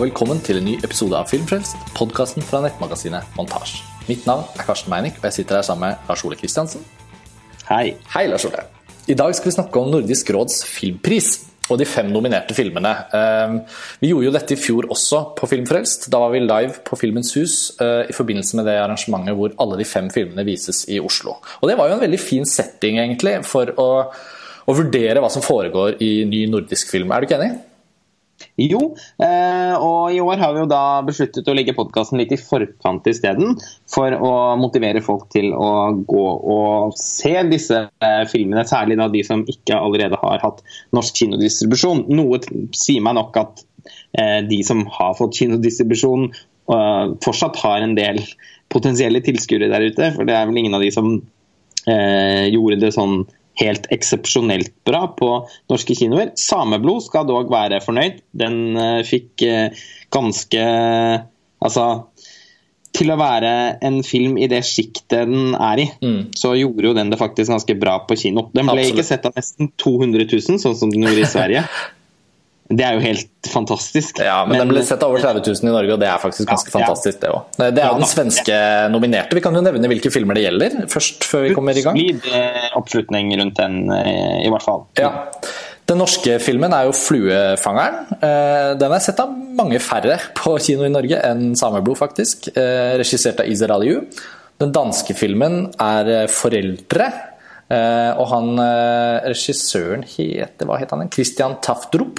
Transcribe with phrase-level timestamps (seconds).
[0.00, 3.82] og velkommen til en ny episode av Filmfrelst, podkasten fra nettmagasinet Montasj.
[4.06, 6.86] Mitt navn er Karsten Meinick, og jeg sitter her sammen med Lars Ole Kristiansen.
[7.68, 7.98] Hei.
[8.14, 8.64] Hei, Lars Ole.
[9.12, 11.28] I dag skal vi snakke om Nordisk råds filmpris
[11.68, 12.94] og de fem nominerte filmene.
[13.12, 13.60] Ehm,
[14.00, 16.08] vi gjorde jo dette i fjor også på Filmfrelst.
[16.08, 19.82] Da var vi live på Filmens Hus eh, i forbindelse med det arrangementet hvor alle
[19.82, 21.36] de fem filmene vises i Oslo.
[21.60, 23.90] Og det var jo en veldig fin setting, egentlig, for å,
[24.64, 27.12] å vurdere hva som foregår i ny nordisk film.
[27.12, 27.58] Er du ikke enig?
[28.60, 28.80] Jo,
[29.22, 33.06] eh, og i år har vi jo da besluttet å legge podkasten litt i forkant
[33.08, 33.56] isteden.
[33.90, 35.70] For å motivere folk til å
[36.08, 38.66] gå og se disse eh, filmene.
[38.68, 40.62] Særlig da de som ikke allerede har hatt
[40.96, 42.06] norsk kinodistribusjon.
[42.12, 42.40] Noe
[42.76, 43.64] sier meg nok at
[44.18, 46.30] eh, de som har fått kinodistribusjon
[46.70, 48.20] fortsatt har en del
[48.70, 50.12] potensielle tilskuere der ute.
[50.14, 51.16] For det er vel ingen av de som
[51.90, 53.24] gjorde det sånn
[53.60, 55.30] helt eksepsjonelt bra på
[55.70, 56.32] norske kinoer.
[56.40, 58.22] Sameblod skal dog være fornøyd.
[58.36, 60.64] Den uh, fikk uh, ganske
[61.60, 61.84] Altså
[62.96, 63.50] til å være
[63.86, 66.32] en film i det sjiktet den er i, mm.
[66.38, 68.48] så gjorde jo den det faktisk ganske bra på kino.
[68.54, 68.96] Den ble Absolutt.
[68.96, 71.66] ikke sett av nesten 200 000, sånn som den gjorde i Sverige.
[72.70, 74.20] Det er jo helt fantastisk.
[74.22, 76.20] Ja, men, men, den ble sett av over 30 000 i Norge, og det er
[76.22, 77.56] faktisk ganske ja, fantastisk, det òg.
[77.58, 78.58] Det er jo den svenske
[78.92, 79.34] nominerte.
[79.34, 81.98] Vi kan jo nevne hvilke filmer det gjelder, først før vi kommer i gang.
[81.98, 82.28] Solid
[82.78, 84.84] oppslutning rundt den, eh, i hvert fall.
[85.00, 85.10] Ja.
[85.90, 88.12] Den norske filmen er jo 'Fluefangeren'.
[88.22, 92.52] Eh, den er sett av mange færre på kino i Norge enn 'Sameblod', faktisk.
[92.54, 94.06] Eh, regissert av Izer Aliu.
[94.62, 97.10] Den danske filmen er 'Foreldre'.
[97.70, 98.56] Og han
[99.30, 101.08] regissøren heter hva heter han?
[101.08, 102.18] Christian Taftrup.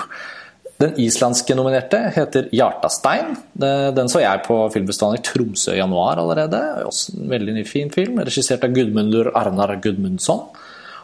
[0.82, 3.36] Den islandske nominerte heter 'Hjartastein'.
[3.94, 6.86] Den så jeg på filmfestivalen i Tromsø i januar allerede.
[6.86, 10.42] Også en veldig fin film, regissert av Gudmundur Arnar Gudmundsson.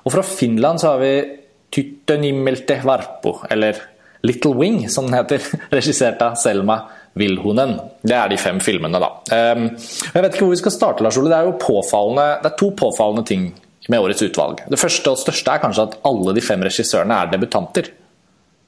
[0.05, 1.37] Og fra Finland så har vi
[1.71, 3.75] 'Tyttönimmelte Varpo', eller
[4.23, 5.41] 'Little Wing', som den heter.
[5.71, 6.81] Regissert av Selma
[7.13, 7.79] Vilhonen.
[8.01, 9.09] Det er de fem filmene, da.
[9.31, 9.69] Ehm,
[10.13, 11.29] jeg vet ikke hvor vi skal starte, Lars Ole.
[11.29, 13.53] Det er jo påfallende, det er to påfallende ting
[13.89, 14.61] med årets utvalg.
[14.69, 17.91] Det første og største er kanskje at alle de fem regissørene er debutanter.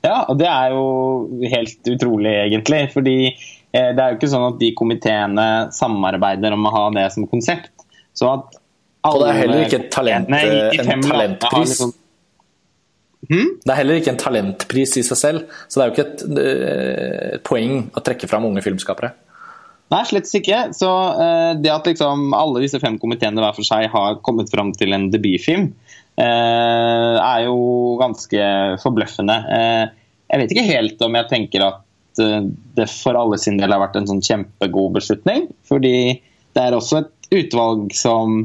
[0.06, 0.84] Ja, og det er jo
[1.52, 2.82] helt utrolig, egentlig.
[2.94, 7.08] Fordi eh, det er jo ikke sånn at de komiteene samarbeider om å ha det
[7.16, 7.72] som konsept.
[8.16, 8.60] Så at
[9.08, 10.44] alle, og det er heller ikke talent, nei,
[10.84, 11.74] en talentpris.
[11.76, 11.96] Liksom...
[13.30, 13.56] Hmm?
[13.64, 16.22] Det er heller ikke en talentpris i seg selv, så det er jo ikke et,
[16.44, 19.14] eh, et poeng å trekke fram unge filmskapere.
[19.90, 20.68] Nei, slett ikke.
[20.78, 24.70] Så uh, det at liksom alle disse fem komiteene hver for seg har kommet fram
[24.78, 25.72] til en debutfilm,
[26.09, 27.60] Eh, er jo
[28.00, 28.48] ganske
[28.84, 29.38] forbløffende.
[29.56, 29.84] Eh,
[30.30, 33.82] jeg vet ikke helt om jeg tenker at eh, det for alle sin del har
[33.84, 35.48] vært en sånn kjempegod beslutning.
[35.70, 36.20] Fordi
[36.56, 38.42] det er også et utvalg som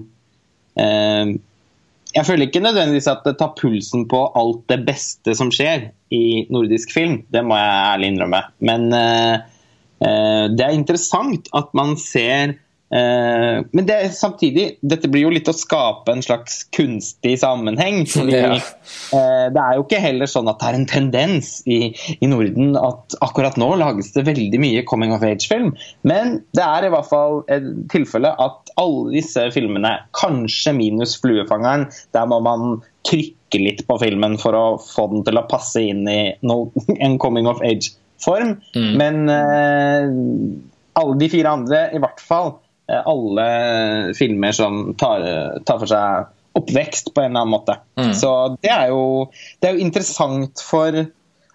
[0.75, 6.47] Jeg føler ikke nødvendigvis at det tar pulsen på alt det beste som skjer i
[6.51, 7.21] nordisk film.
[7.31, 8.41] Det må jeg ærlig innrømme.
[8.59, 12.64] Men det er interessant at man ser Eh,
[12.95, 18.05] men det, samtidig, dette blir jo litt å skape en slags kunstig sammenheng.
[18.13, 18.53] fordi ja.
[18.55, 21.79] Eh, det er jo ikke heller sånn at det er en tendens i,
[22.19, 25.73] i, Norden at akkurat nå lages det veldig mye coming of age-film.
[26.07, 31.89] Men det er i hvert fall et tilfelle at alle disse filmene, kanskje minus 'Fluefangeren',
[32.15, 36.07] der må man trykke litt på filmen for å få den til å passe inn
[36.11, 36.69] i no,
[37.05, 38.59] en coming of age-form.
[38.77, 38.93] Mm.
[39.01, 42.64] Men uh, alle de fire andre, i hvert fall, Eh,
[43.03, 45.25] alle filmer som tar,
[45.67, 47.77] tar, for seg oppvekst på en eller annen måte.
[47.99, 48.13] Mm.
[48.15, 48.31] Så
[48.63, 49.27] det er, jo,
[49.61, 51.01] det er jo interessant for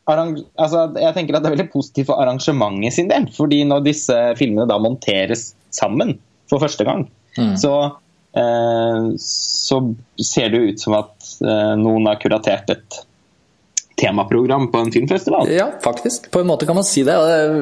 [0.10, 3.30] altså, Jeg tenker at det er veldig positivt for arrangementet sin del.
[3.36, 6.18] fordi når disse filmene da monteres sammen
[6.50, 7.06] for første gang,
[7.38, 7.54] mm.
[7.62, 7.76] så,
[8.34, 9.82] eh, så
[10.18, 13.04] ser det ut som at eh, noen har kuratert et
[14.00, 15.50] temaprogram på en filmfestival.
[15.52, 16.32] Ja, faktisk.
[16.32, 17.16] På en måte kan man si det.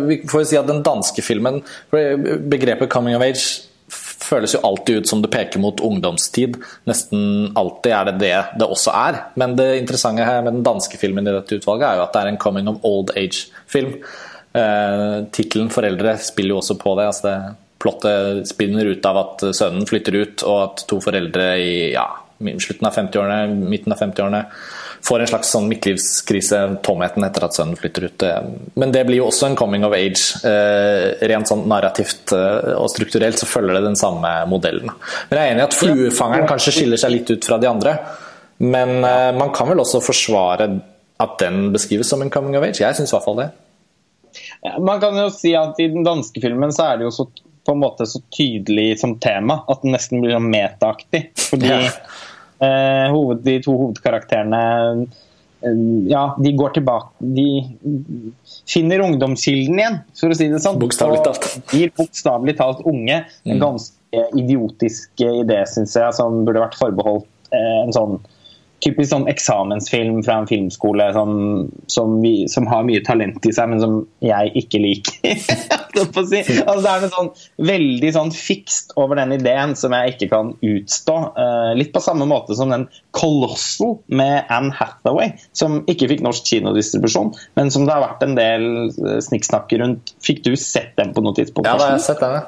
[0.07, 3.66] Vi får jo si at den danske filmen Begrepet 'coming of age'
[4.27, 6.57] føles jo alltid ut som det peker mot ungdomstid.
[6.89, 9.21] Nesten alltid er det det det også er.
[9.39, 12.23] Men det interessante her med den danske filmen i dette utvalget er jo at det
[12.23, 13.93] er en 'coming of old age'-film.
[14.53, 17.05] Eh, Tittelen 'Foreldre' spiller jo også på det.
[17.05, 21.91] altså det Plottet spinner ut av at sønnen flytter ut, og at to foreldre i
[21.93, 22.07] ja,
[22.41, 24.45] slutten av 50-årene, midten av 50-årene
[25.07, 28.25] får en slags sånn midtlivskrise, tomheten etter at sønnen flytter ut.
[28.79, 30.41] Men det blir jo også en coming of age.
[30.47, 34.91] Eh, rent sånn narrativt eh, og strukturelt så følger det den samme modellen.
[35.29, 37.95] Men jeg er enig i at 'Fluefangeren' kanskje skiller seg litt ut fra de andre.
[38.57, 40.69] Men eh, man kan vel også forsvare
[41.23, 42.81] at den beskrives som en coming of age?
[42.83, 43.49] Jeg syns i hvert fall det.
[44.83, 47.25] Man kan jo si at i den danske filmen så er det jo så,
[47.65, 51.29] på en måte så tydelig som tema at den nesten blir sånn metaaktig.
[51.47, 51.85] Fordi ja.
[52.57, 54.61] Eh, hoved, de to hovedkarakterene
[56.07, 57.45] ja, de går tilbake De
[58.69, 60.77] finner ungdomskilden igjen, for å si det sånn.
[60.81, 61.47] Bokstavelig talt.
[61.49, 63.23] Og blir bokstavelig talt unge.
[63.47, 68.19] En ganske idiotisk idé, syns jeg, som burde vært forbeholdt eh, en sånn
[68.83, 71.31] typisk sånn eksamensfilm fra en filmskole som,
[71.89, 75.37] som, vi, som, har mye talent i seg, men som jeg ikke liker.
[75.37, 76.41] si.
[76.61, 77.31] altså, det er noe sånn
[77.69, 81.17] veldig sånn fikst over den ideen som jeg ikke kan utstå.
[81.37, 82.85] Uh, litt på samme måte som den
[83.17, 88.37] Colossal med Anne Hathaway, som ikke fikk norsk kinodistribusjon, men som det har vært en
[88.37, 90.13] del uh, snikksnakker rundt.
[90.25, 91.65] Fikk du sett den på noe tidspunkt?
[91.65, 92.39] Ja, da har jeg sett den.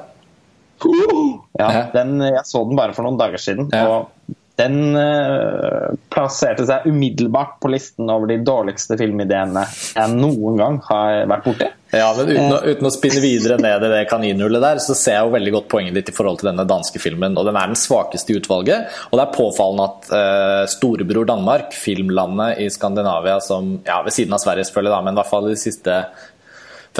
[1.60, 3.66] Ja, den, jeg så den bare for noen dager siden.
[3.74, 3.82] Ja.
[3.84, 4.19] og
[4.60, 9.66] den uh, plasserte seg umiddelbart på listen over de dårligste filmideene
[9.96, 11.70] jeg noen gang har vært borti.
[11.90, 15.16] Ja, men uten å, uten å, spinne videre ned i det kaninhullet der, så ser
[15.16, 17.34] jeg jo veldig godt poenget ditt i forhold til denne danske filmen.
[17.34, 18.92] Og den er den svakeste i utvalget.
[19.10, 24.36] Og det er påfallende at uh, storebror Danmark, filmlandet i Skandinavia som ja, ved siden
[24.36, 25.96] av Sverige selvfølgelig, da, men i hvert fall de siste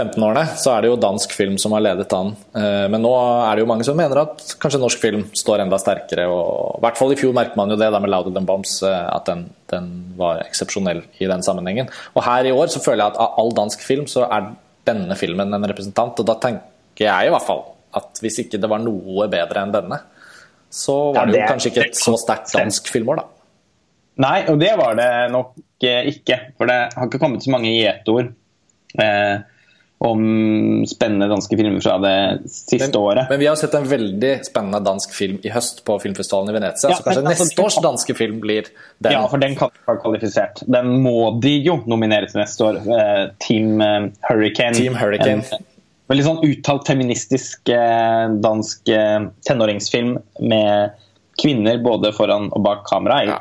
[0.00, 2.32] 15-årene, så er det jo dansk film som har ledet an.
[2.56, 5.78] Eh, men nå er det jo mange som mener at kanskje norsk film står enda
[5.80, 6.26] sterkere.
[6.30, 8.78] og I hvert fall i fjor merker man jo det der med 'Louder Than Bombs',
[8.86, 11.90] eh, at den, den var eksepsjonell i den sammenhengen.
[12.14, 14.52] Og her i år så føler jeg at av all dansk film så er
[14.88, 16.18] denne filmen en representant.
[16.18, 17.64] Og da tenker jeg i hvert fall
[17.94, 20.00] at hvis ikke det var noe bedre enn denne,
[20.70, 23.24] så var det jo kanskje ikke et så sterkt dansk filmår, da.
[24.20, 26.36] Nei, og det var det nok ikke.
[26.58, 28.34] For det har ikke kommet så mange gjetord.
[29.00, 29.40] Eh,
[30.02, 33.26] om spennende danske filmer fra det siste men, året.
[33.28, 36.88] Men vi har sett en veldig spennende dansk film i høst på filmfestivalen i Venezia.
[36.88, 39.12] Ja, så kanskje altså, neste års danske film blir den?
[39.12, 40.62] Ja, for den kan være kvalifisert.
[40.72, 42.78] Den må de jo nominere til neste år.
[42.86, 44.78] Uh, Team uh, Hurricane.
[44.78, 45.44] Team Hurricane.
[45.44, 45.68] En,
[46.08, 48.88] veldig sånn uttalt feministisk uh, dansk
[49.50, 50.96] tenåringsfilm med
[51.44, 53.20] kvinner både foran og bak kamera.
[53.28, 53.38] Ja.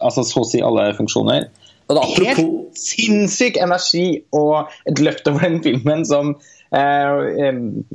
[0.00, 1.50] Altså så å si alle funksjoner.
[1.88, 2.24] Apropos...
[2.24, 6.32] Helt sinnssyk energi og et løft over den filmen som
[6.74, 7.52] eh,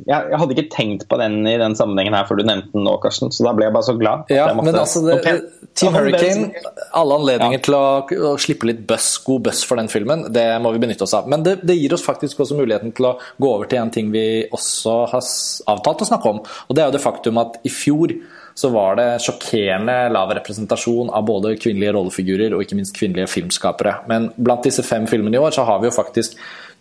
[0.07, 2.95] Jeg hadde ikke tenkt på den i den sammenhengen her før du nevnte den nå,
[3.03, 4.31] Karsten, så da ble jeg bare så glad.
[4.33, 5.35] Ja, men altså, det,
[5.79, 6.49] Team Hurricane,
[6.95, 7.63] alle anledninger ja.
[7.65, 7.83] til å,
[8.31, 11.29] å, slippe litt buzz, god buzz for den filmen, det må vi benytte oss av.
[11.31, 14.13] Men det, det, gir oss faktisk også muligheten til å gå over til en ting
[14.15, 14.25] vi
[14.55, 15.31] også har
[15.75, 18.15] avtalt å snakke om, og det er jo det faktum at i fjor
[18.59, 24.01] så var det sjokkerende lav representasjon av både kvinnelige rollefigurer og ikke minst kvinnelige filmskapere.
[24.11, 26.35] Men blant disse fem filmene i år så har vi jo faktisk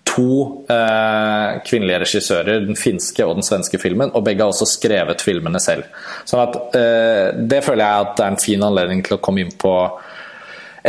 [0.08, 5.22] to eh, kvinnelige regissører, den finske og den svenske filmen, og begge har også skrevet
[5.22, 5.86] filmene selv.
[6.26, 9.44] Sånn at eh, Det føler jeg at det er en fin anledning til å komme
[9.44, 9.74] inn på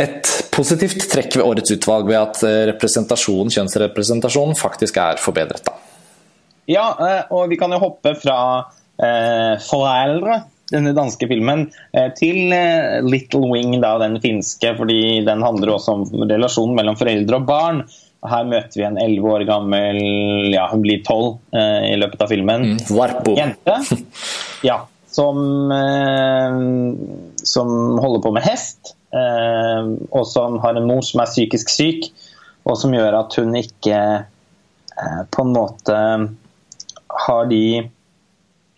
[0.00, 5.70] et positivt trekk ved årets utvalg, ved at eh, representasjonen, kjønnsrepresentasjonen faktisk er forbedret.
[5.70, 5.76] Da.
[6.70, 8.40] Ja, eh, og vi kan jo hoppe fra
[8.98, 15.42] eh, foreldre denne danske filmen, eh, til eh, Little Wing, da, den finske, fordi den
[15.44, 17.82] handler også om relasjonen mellom foreldre og barn.
[18.30, 19.98] Her møter vi en elleve år gammel
[20.52, 22.74] ja, hun blir tolv eh, i løpet av filmen.
[22.74, 23.78] Mm, jente.
[24.70, 25.38] Ja, som,
[25.72, 26.58] eh,
[27.42, 32.10] som holder på med hest, eh, og som har en mor som er psykisk syk,
[32.68, 35.96] og som gjør at hun ikke eh, på en måte
[37.24, 37.64] har de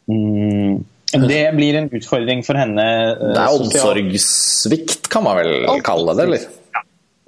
[0.06, 0.78] mm,
[1.12, 2.82] det blir en utfordring for henne.
[2.82, 6.26] Eh, det er omsorgssvikt, kan man vel kalle det?
[6.28, 6.50] eller?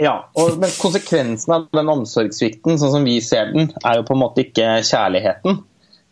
[0.02, 4.16] Ja, og, men konsekvensen av den omsorgssvikten, sånn som vi ser den, er jo på
[4.16, 5.60] en måte ikke kjærligheten.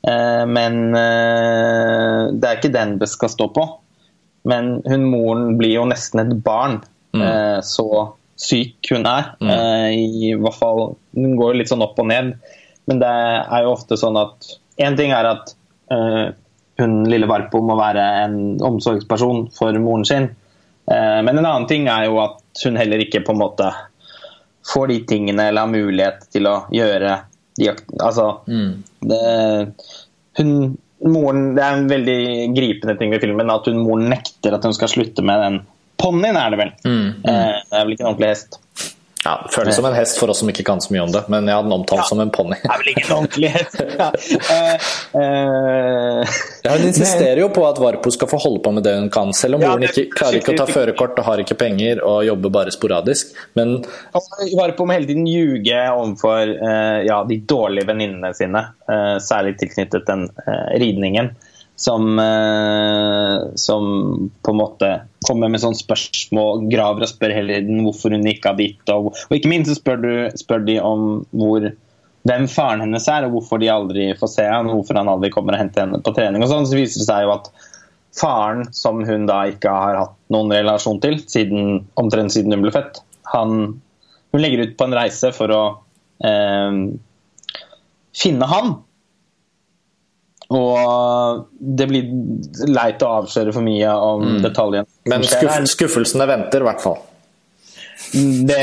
[0.07, 3.67] Eh, men eh, det er ikke den det skal stå på.
[4.49, 6.81] Men hun moren blir jo nesten et barn,
[7.15, 7.23] mm.
[7.23, 7.89] eh, så
[8.43, 9.33] syk hun er.
[9.43, 9.53] Mm.
[9.55, 10.83] Eh, I hvert fall
[11.15, 12.35] Hun går jo litt sånn opp og ned.
[12.91, 15.53] Men det er jo ofte sånn at Én ting er at
[15.93, 16.33] eh,
[16.83, 20.29] hun lille Varpo må være en omsorgsperson for moren sin.
[20.91, 23.71] Eh, men en annen ting er jo at hun heller ikke på en måte
[24.73, 27.19] får de tingene eller har mulighet til å gjøre
[27.59, 28.71] de, Altså mm.
[29.11, 29.21] det,
[30.39, 30.53] hun,
[31.05, 32.21] moren, det er en veldig
[32.57, 35.61] gripende ting ved filmen at hun moren nekter at hun skal slutte med den
[36.03, 36.73] ponnien, er det vel.
[36.87, 36.95] Mm.
[36.95, 37.13] Mm.
[37.23, 38.59] Det er vel ikke en ordentlig hest.
[39.25, 41.21] Ja, det Føles som en hest for oss som ikke kan så mye om det,
[41.31, 42.57] men jeg hadde den omtalt ja, som en ponni.
[42.59, 43.79] Det er vel ikke en ordentlig hest.
[44.03, 44.09] Ja.
[45.13, 48.95] Uh, uh, ja, hun insisterer jo på at Varpo skal få holde på med det
[48.97, 52.03] hun kan, selv om moren ikke klarer ikke å ta førerkort og har ikke penger
[52.09, 53.31] og jobber bare sporadisk.
[53.59, 53.77] Men
[54.59, 58.67] Varpo må hele tiden ljuge overfor uh, ja, de dårlige venninnene sine,
[59.23, 60.27] særlig tilknyttet den
[60.83, 61.31] ridningen
[61.83, 63.87] som, eh, som,
[64.43, 64.91] på en måte
[65.27, 68.93] kommer med sånne spørsmål, graver og spør hele tiden hvorfor hun ikke har dit.
[68.95, 71.67] Og, og ikke minst så spør, du, spør de om hvor,
[72.29, 75.33] hvem faren hennes er, og hvorfor de aldri får se han, og hvorfor han aldri
[75.35, 76.45] kommer og henter henne på trening.
[76.47, 77.51] og sånn, Så viser det seg jo at
[78.15, 82.75] faren, som hun da ikke har hatt noen relasjon til siden, omtrent siden hun ble
[82.75, 83.81] født, han
[84.33, 85.63] hun legger ut på en reise for å
[86.25, 86.79] eh,
[88.17, 88.75] finne han.
[90.53, 92.11] Og det blir
[92.69, 94.43] leit å avsløre for mye om mm.
[94.45, 94.89] detaljene.
[95.11, 97.01] Men skuff, skuffelsene venter, i hvert fall.
[98.13, 98.47] Det,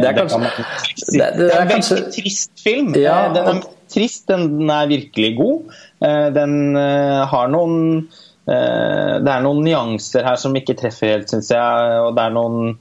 [0.00, 2.90] det, er kanskje, det, det, det er en veldig trist film.
[2.98, 3.62] Ja, eh, den er
[3.94, 5.78] trist, den er virkelig god.
[6.04, 8.06] Eh, den eh, har noen
[8.44, 12.00] Det er noen nyanser her som ikke treffer helt, syns jeg.
[12.04, 12.74] Og det er noen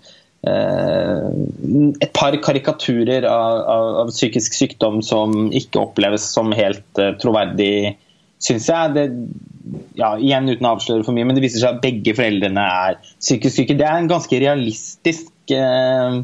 [0.43, 7.95] et par karikaturer av, av, av, psykisk sykdom som ikke oppleves som helt troverdig,
[8.43, 8.95] syns jeg.
[8.97, 9.05] Det,
[9.99, 12.99] ja, igjen uten å avsløre for mye, men det viser seg at begge foreldrene er
[13.05, 13.77] psykisk syke.
[13.79, 16.23] Det er en ganske realistisk Eh,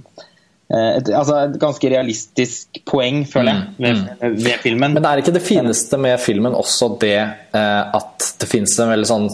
[0.69, 4.35] et, altså et ganske realistisk poeng, føler jeg, mm, ved, mm.
[4.37, 4.93] ved, filmen.
[4.93, 9.09] Men er ikke det fineste med filmen også det eh, at det finnes en veldig
[9.09, 9.27] sånn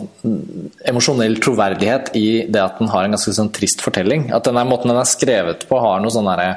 [0.87, 4.29] emosjonell troverdighet i det at den har en ganske sånn trist fortelling?
[4.35, 6.53] At denne måten den er skrevet på, har noe sånn derre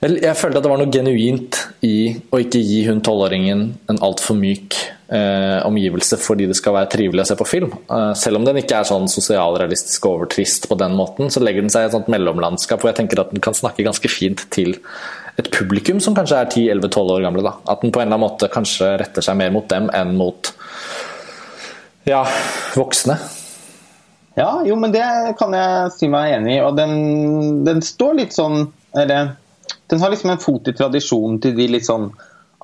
[0.00, 4.36] jeg følte at det var noe genuint i å ikke gi hun tolvåringen en altfor
[4.36, 4.76] myk
[5.08, 7.72] eh, omgivelse fordi det skal være trivelig å se på film.
[7.88, 11.72] Eh, selv om den ikke er sånn sosialrealistisk overtrist på den måten, så legger den
[11.72, 14.76] seg i et sånt mellomlandskap hvor jeg tenker at den kan snakke ganske fint til
[15.40, 17.46] et publikum som kanskje er 10-11-12 år gamle.
[17.46, 17.56] Da.
[17.72, 20.52] At den på en eller annen måte kanskje retter seg mer mot dem enn mot
[22.06, 22.22] ja,
[22.76, 23.16] voksne.
[24.36, 25.04] Ja, jo, men det
[25.40, 26.62] kan jeg si meg enig i.
[26.62, 29.32] Og den, den står litt sånn Eller
[29.90, 32.08] den har liksom en fot i tradisjonen til de litt sånn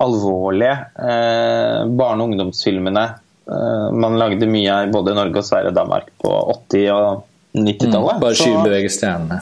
[0.03, 5.77] alvorlige eh, barne- og ungdomsfilmene eh, man lagde mye av både Norge og Sverige og
[5.77, 6.33] Danmark på
[6.73, 8.15] 80- og 90-tallet.
[8.15, 9.39] Mm, bare skyvebevege stjernene.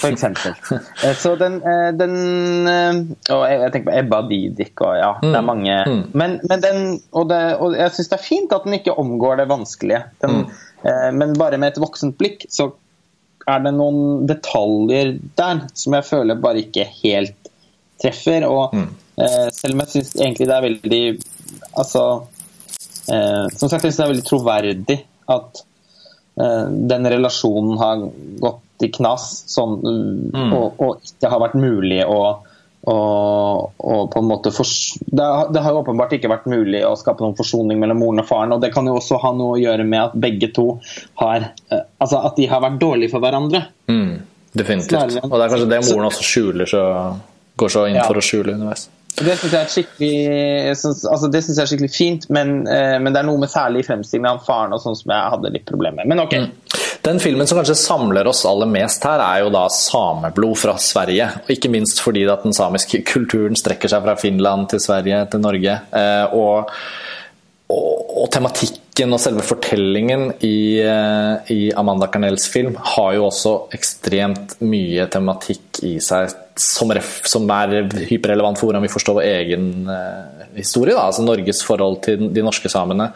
[0.00, 0.54] For eksempel.
[1.04, 2.14] Eh, så den, eh, den
[2.70, 2.98] eh,
[3.34, 5.24] Og jeg tenker på Ebba Didik og ja, mm.
[5.26, 5.48] det er mm.
[5.48, 6.02] mange mm.
[6.14, 6.78] Men, men, den
[7.10, 10.04] Og, det, og jeg syns det er fint at den ikke omgår det vanskelige.
[10.22, 11.18] Den, mm.
[11.18, 12.72] Men bare med et voksent blikk så
[13.48, 17.50] er det noen detaljer der som jeg føler bare ikke helt
[18.02, 18.46] treffer.
[18.48, 18.88] Og mm.
[19.22, 21.04] eh, selv om jeg syns egentlig det er veldig
[21.78, 22.02] Altså
[23.12, 24.98] eh, Som sagt, jeg syns det er veldig troverdig
[25.32, 25.62] at
[26.42, 28.06] eh, den relasjonen har
[28.42, 29.76] gått i knas sånn,
[30.34, 30.50] mm.
[30.56, 32.18] og, og, ikke har vært mulig å
[32.82, 34.66] og, og, på en måte for,
[35.06, 38.26] det, det, har jo åpenbart ikke vært mulig å skape noen forsoning mellom moren og
[38.26, 38.54] faren.
[38.56, 40.66] og Det kan jo også ha noe å gjøre med at begge to
[41.22, 43.62] har eh, altså at de har vært dårlige for hverandre.
[43.86, 44.16] Mm,
[44.58, 45.20] definitivt.
[45.22, 46.82] Og det er kanskje det moren også skjuler, så
[47.62, 48.08] går så inn ja.
[48.08, 48.88] for å skjule underveis.
[49.12, 49.52] Det syns
[50.00, 50.74] jeg,
[51.12, 54.42] altså jeg er skikkelig fint, men, eh, men, det er noe med særlig fremstillingen av
[54.46, 56.16] faren og sånn som jeg hadde litt problemer med.
[56.16, 56.38] Men ok.
[56.40, 56.81] Mm.
[57.02, 61.26] Den filmen som kanskje samler oss aller mest her, er jo da sameblod fra Sverige.
[61.42, 65.42] Og ikke minst fordi at den samiske kulturen strekker seg fra Finland til Sverige til
[65.42, 65.74] Norge.
[65.98, 66.70] Eh, og,
[67.74, 73.56] og, og tematikken og selve fortellingen i, eh, i Amanda Carnells film har jo også
[73.74, 77.80] ekstremt mye tematikk i seg som, ref, som er
[78.12, 80.94] hyperrelevant for hvordan vi forstår vår egen eh, historie.
[80.94, 81.08] Da.
[81.08, 83.10] Altså Norges forhold til de norske samene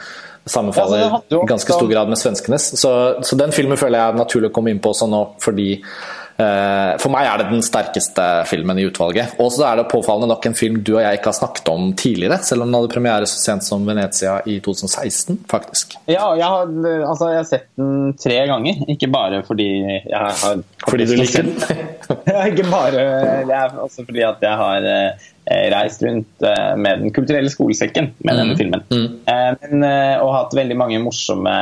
[0.46, 2.80] sammenfaller ja, i ganske stor grad med svenskenes.
[2.80, 2.90] Så,
[3.22, 6.92] så, den filmen føler jeg er naturlig å komme inn på også nå, fordi eh,
[7.02, 9.34] For meg er det den sterkeste filmen i utvalget.
[9.42, 11.90] Og så er det påfallende nok en film du og jeg ikke har snakket om
[11.98, 15.98] tidligere, selv om den hadde premiere så sent som Venezia i 2016, faktisk.
[16.06, 16.70] Ja, jeg har,
[17.10, 21.48] altså, jeg har sett den tre ganger, ikke bare fordi jeg har Fordi du liker
[21.50, 21.56] den?
[22.52, 23.06] ikke bare,
[23.48, 25.10] det er også fordi at jeg har Eh,
[25.46, 28.82] reist rundt eh, med Den kulturelle skolesekken med denne filmen.
[28.90, 29.06] Mm.
[29.26, 29.84] Eh, men,
[30.20, 31.52] og hatt veldig mange morsomme,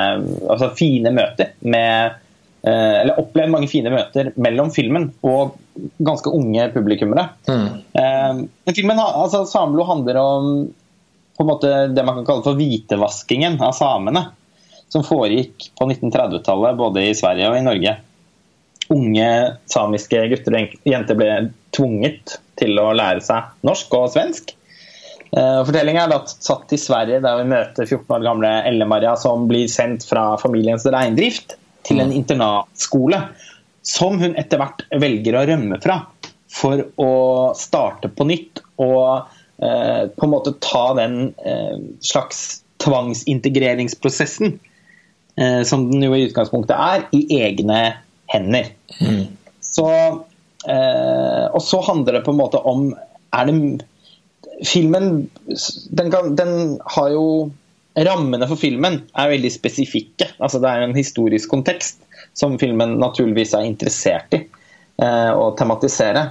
[0.49, 2.21] altså fine møter med
[2.65, 5.59] Eller opplevd mange fine møter mellom filmen og
[6.01, 7.27] ganske unge publikummere.
[7.45, 8.47] Mm.
[8.71, 10.47] filmen, altså Samlo handler om
[11.37, 14.23] på en måte det man kan kalle for hvitevaskingen av samene.
[14.89, 17.95] Som foregikk på 1930-tallet både i Sverige og i Norge.
[18.95, 19.29] Unge
[19.69, 21.31] samiske gutter og jenter ble
[21.77, 24.55] tvunget til å lære seg norsk og svensk.
[25.35, 29.67] Fortellingen Fortellinga er satt i Sverige, der vi møter 14 år gamle Elle-Maria som blir
[29.71, 32.19] sendt fra familiens reindrift til en mm.
[32.21, 33.19] internatskole
[33.85, 36.05] som hun etter hvert velger å rømme fra
[36.55, 37.15] for å
[37.59, 39.27] starte på nytt og
[39.59, 44.59] eh, på en måte ta den eh, slags tvangsintegreringsprosessen
[45.67, 47.79] som den jo i utgangspunktet er, i egne
[48.31, 48.69] hender.
[49.03, 49.25] Mm.
[49.59, 50.34] Så Eh,
[50.65, 52.87] og så handler det på en måte om
[53.35, 53.85] er det,
[54.65, 55.27] Filmen
[55.91, 57.27] den, kan, den, har jo
[57.95, 60.33] Rammene for filmen er veldig spesifikke.
[60.43, 62.01] altså Det er en historisk kontekst
[62.35, 66.25] som filmen naturligvis er interessert i eh, å tematisere.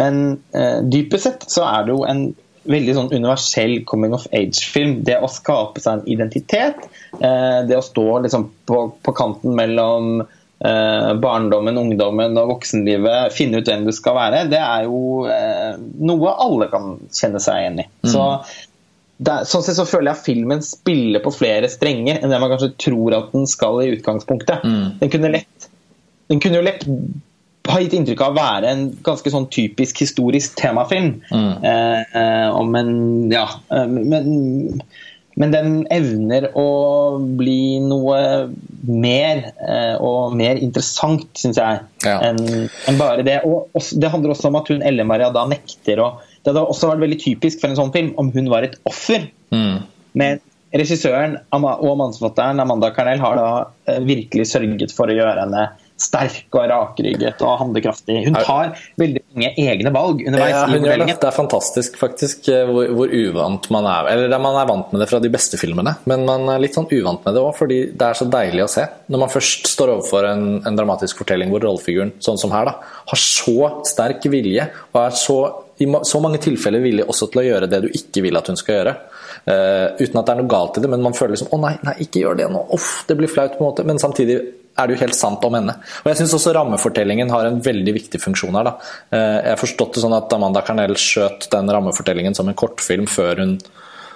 [0.00, 2.24] Men eh, dypest sett så er det jo en
[2.72, 5.02] veldig sånn universell coming of age-film.
[5.04, 6.86] Det å skape seg en identitet.
[7.18, 10.22] Eh, det å stå liksom på, på kanten mellom
[10.64, 15.72] eh, barndommen, ungdommen og voksenlivet, finne ut hvem du skal være, det er jo eh,
[16.02, 17.88] noe alle kan kjenne seg igjen i.
[18.04, 18.12] Mm.
[18.14, 18.28] Så
[19.22, 22.50] der, sånn sett så føler jeg at filmen spiller på flere strenger enn det man
[22.50, 24.64] kanskje tror at den skal i utgangspunktet.
[24.66, 24.96] Mm.
[25.02, 25.68] Den kunne lett
[26.32, 26.86] den kunne jo lett
[27.68, 31.20] ha gitt inntrykk av å være en ganske sånn typisk historisk temafilm.
[31.30, 31.50] Mm.
[31.70, 32.94] Eh, eh, om en
[33.30, 33.46] Ja.
[33.70, 34.82] Men,
[35.40, 36.66] men den evner å
[37.38, 38.18] bli noe
[38.84, 42.18] mer eh, og mer interessant, syns jeg, Ja.
[42.28, 43.38] enn en bare det.
[43.48, 46.12] Og det handler også om at hun Elle Maria da nekter å
[46.42, 49.28] Det hadde også vært veldig typisk for en sånn film om hun var et offer.
[49.54, 49.84] Mm.
[50.18, 50.40] Men
[50.74, 53.50] regissøren og mannsforfatteren Amanda Carnell har da
[53.86, 55.68] eh, virkelig sørget for å gjøre henne
[56.02, 58.18] sterk og rakrygget og handlekraftig.
[58.26, 60.54] Hun tar veldig mange egne valg underveis.
[60.54, 61.16] Ja, hun gjør det.
[61.22, 64.10] det er fantastisk, faktisk, eh, hvor, hvor uvant man er.
[64.14, 66.90] Eller man er vant med det fra de beste filmene, men man er litt sånn
[66.90, 68.86] uvant med det òg, fordi det er så deilig å se.
[69.12, 73.02] Når man først står overfor en, en dramatisk fortelling hvor rollefiguren, sånn som her, da,
[73.12, 75.38] har så sterk vilje, og er så,
[75.82, 78.60] i så mange tilfeller villig også til å gjøre det du ikke vil at hun
[78.60, 78.96] skal gjøre.
[79.42, 81.72] Uh, uten at det er noe galt i det, men man føler liksom 'Å nei,
[81.82, 82.66] nei, ikke gjør det nå'.
[82.76, 83.86] Uff, det blir flaut, på en måte.
[83.88, 84.38] Men samtidig
[84.78, 85.74] er det jo helt sant om henne.
[86.02, 88.64] Og jeg syns også rammefortellingen har en veldig viktig funksjon her.
[88.70, 88.74] da.
[89.12, 93.06] Eh, Jeg har forstått det sånn at Amanda Carnell skjøt den rammefortellingen som en kortfilm
[93.06, 93.58] før hun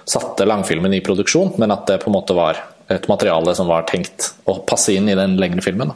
[0.07, 3.83] satte langfilmen i produksjon, men at det på en måte var et materiale som var
[3.83, 5.91] tenkt å passe inn i den lengre filmen.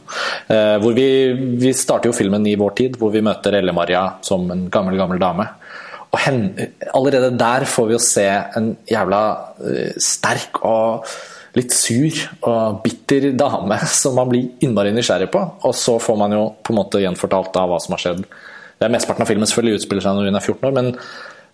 [0.48, 4.44] Eh, Hvor vi, vi starter jo filmen i vår tid, hvor vi møter Elle-Maria som
[4.52, 5.48] en gammel, gammel dame.
[6.12, 6.42] Og hen,
[6.92, 9.22] allerede der får vi jo se en jævla
[9.64, 11.08] eh, sterk og
[11.56, 15.42] litt sur og bitter dame som man blir innmari nysgjerrig på.
[15.68, 18.24] Og så får man jo på en måte gjenfortalt av hva som har skjedd.
[18.24, 20.92] Det er Mesteparten av filmen selvfølgelig utspiller seg når hun er 14 år, men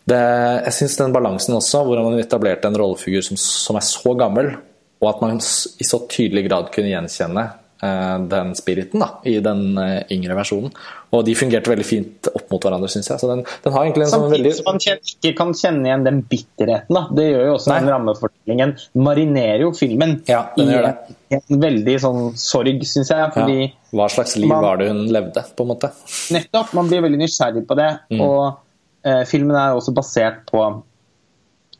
[0.08, 0.20] det,
[0.64, 4.54] jeg syns den balansen også, hvor man etablerte en rollefigur som, som er så gammel,
[5.02, 7.44] og at man i så tydelig grad kunne gjenkjenne
[7.80, 10.72] den spiriten da, i den eh, yngre versjonen.
[11.14, 13.20] Og de fungerte veldig fint opp mot hverandre, syns jeg.
[13.22, 15.86] Så den, den har egentlig en sånn Samtidig veldig som man kjenner, ikke kan kjenne
[15.88, 16.96] igjen den bitterheten.
[16.98, 17.02] Da.
[17.16, 17.78] Det gjør jo også Nei.
[17.84, 18.74] den rammefortellingen.
[19.08, 21.16] Marinerer jo filmen Ja, den i gjør det.
[21.38, 23.30] en veldig sånn sorg, syns jeg.
[23.36, 25.92] Fordi ja, Hva slags liv man- var det hun levde, på en måte?
[26.34, 27.88] nettopp, man blir veldig nysgjerrig på det.
[28.10, 28.20] Mm.
[28.20, 28.58] Og
[29.06, 30.64] eh, filmen er også basert på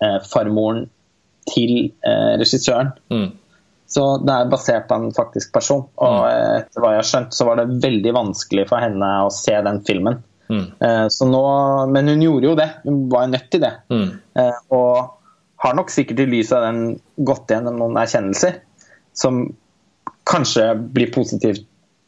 [0.00, 0.87] eh, farmoren
[1.48, 2.94] til eh, regissøren.
[3.12, 3.28] Mm.
[3.88, 5.87] Så det er basert på en faktisk person.
[5.96, 6.24] Og Mm.
[6.29, 9.55] eh, etter hva jeg har skjønt, så var det veldig vanskelig for henne å se
[9.64, 10.18] den filmen.
[10.51, 10.66] Mm.
[10.81, 11.42] Eh, Så nå,
[11.92, 12.68] men hun gjorde jo det.
[12.85, 13.72] Hun var nødt til det.
[13.90, 14.11] Mm.
[14.37, 15.11] Eh, Og
[15.64, 18.61] har nok sikkert i lys av den gått gjennom noen erkjennelser
[19.14, 19.55] som
[20.24, 21.64] kanskje blir positivt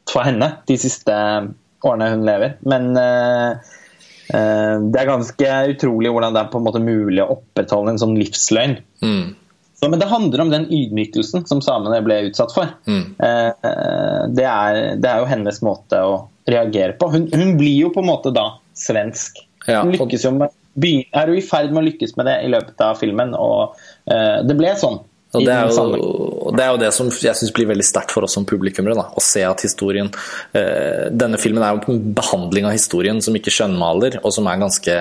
[0.08, 1.10] for henne de siste
[1.82, 2.54] årene hun lever.
[2.62, 2.92] Men
[4.30, 8.16] det er ganske utrolig hvordan det er på en måte mulig å opprettholde en sånn
[8.18, 8.76] livsløgn.
[9.02, 9.34] Mm.
[9.80, 12.68] Så, men det handler om den ydmykelsen som samene ble utsatt for.
[12.84, 13.04] Mm.
[13.16, 13.68] Eh,
[14.28, 16.16] det, er, det er jo hennes måte å
[16.50, 17.08] reagere på.
[17.14, 19.40] Hun, hun blir jo på en måte da svensk.
[19.64, 20.52] Ja, Hun lykkes jo med,
[20.84, 23.78] er jo i ferd med å lykkes med det i løpet av filmen, og
[24.10, 25.00] eh, det ble sånn.
[25.30, 28.26] Og det, er jo, det er jo det som jeg syns blir veldig sterkt for
[28.26, 28.96] oss som publikummere.
[28.98, 30.08] da, Å se at historien
[30.58, 34.58] eh, Denne filmen er jo en behandling av historien som ikke skjønnmaler, og som er
[34.58, 34.96] ganske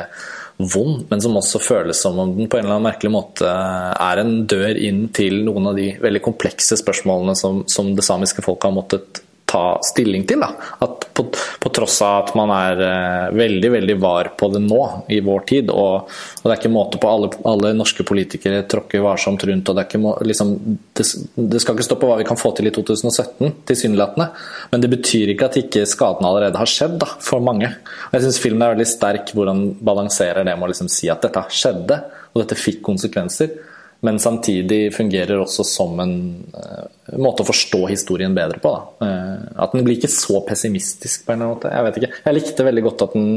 [0.59, 4.19] vond, men som også føles som om den på en eller annen merkelig måte er
[4.19, 8.67] en dør inn til noen av de veldig komplekse spørsmålene som, som det samiske folket
[8.67, 10.41] har måttet ta stilling til.
[10.43, 10.49] Da.
[10.85, 11.25] At på,
[11.59, 15.45] på tross av at man er eh, veldig veldig var på det nå, i vår
[15.49, 19.71] tid, og, og det er ikke måte på alle, alle norske politikere tråkker varsomt rundt,
[19.71, 20.53] og det, ikke liksom,
[20.97, 21.07] det,
[21.55, 24.29] det skal ikke stå på hva vi kan få til i 2017, tilsynelatende,
[24.73, 27.71] men det betyr ikke at ikke skaden allerede har skjedd da, for mange.
[28.09, 31.09] Og jeg syns filmen er veldig sterk hvor han balanserer det med å liksom si
[31.11, 33.57] at dette skjedde, og dette fikk konsekvenser
[34.05, 36.13] men samtidig fungerer også som en
[36.55, 38.71] eh, måte å forstå historien bedre på.
[38.71, 39.07] Da.
[39.07, 41.73] Eh, at den blir ikke så pessimistisk på en eller annen måte.
[41.73, 42.23] Jeg vet ikke.
[42.23, 43.29] Jeg likte veldig godt at den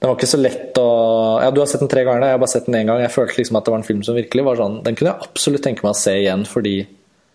[0.00, 0.90] den var ikke så lett å
[1.42, 3.02] Ja, du har sett den tre ganger, jeg har bare sett den én gang.
[3.02, 5.28] Jeg følte liksom at det var en film som virkelig var sånn Den kunne jeg
[5.28, 6.76] absolutt tenke meg å se igjen fordi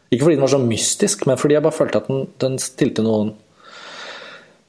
[0.09, 3.05] Ikke fordi den var så mystisk, men fordi jeg bare følte at den, den stilte
[3.05, 3.35] noen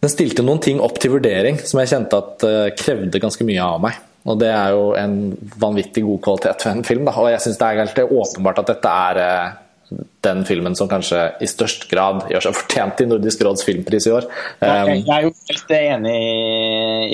[0.05, 3.65] den stilte noen ting opp til vurdering som jeg kjente at eh, krevde ganske mye
[3.65, 3.97] av meg.
[4.27, 5.19] Og det er jo en
[5.61, 7.07] vanvittig god kvalitet ved en film.
[7.07, 7.15] Da.
[7.23, 11.21] Og jeg syns det er helt åpenbart at dette er eh, den filmen som kanskje
[11.43, 14.27] i størst grad gjør seg fortjent til Nordisk råds filmpris i år.
[14.61, 16.19] Jeg, Um, jeg er jo helt enig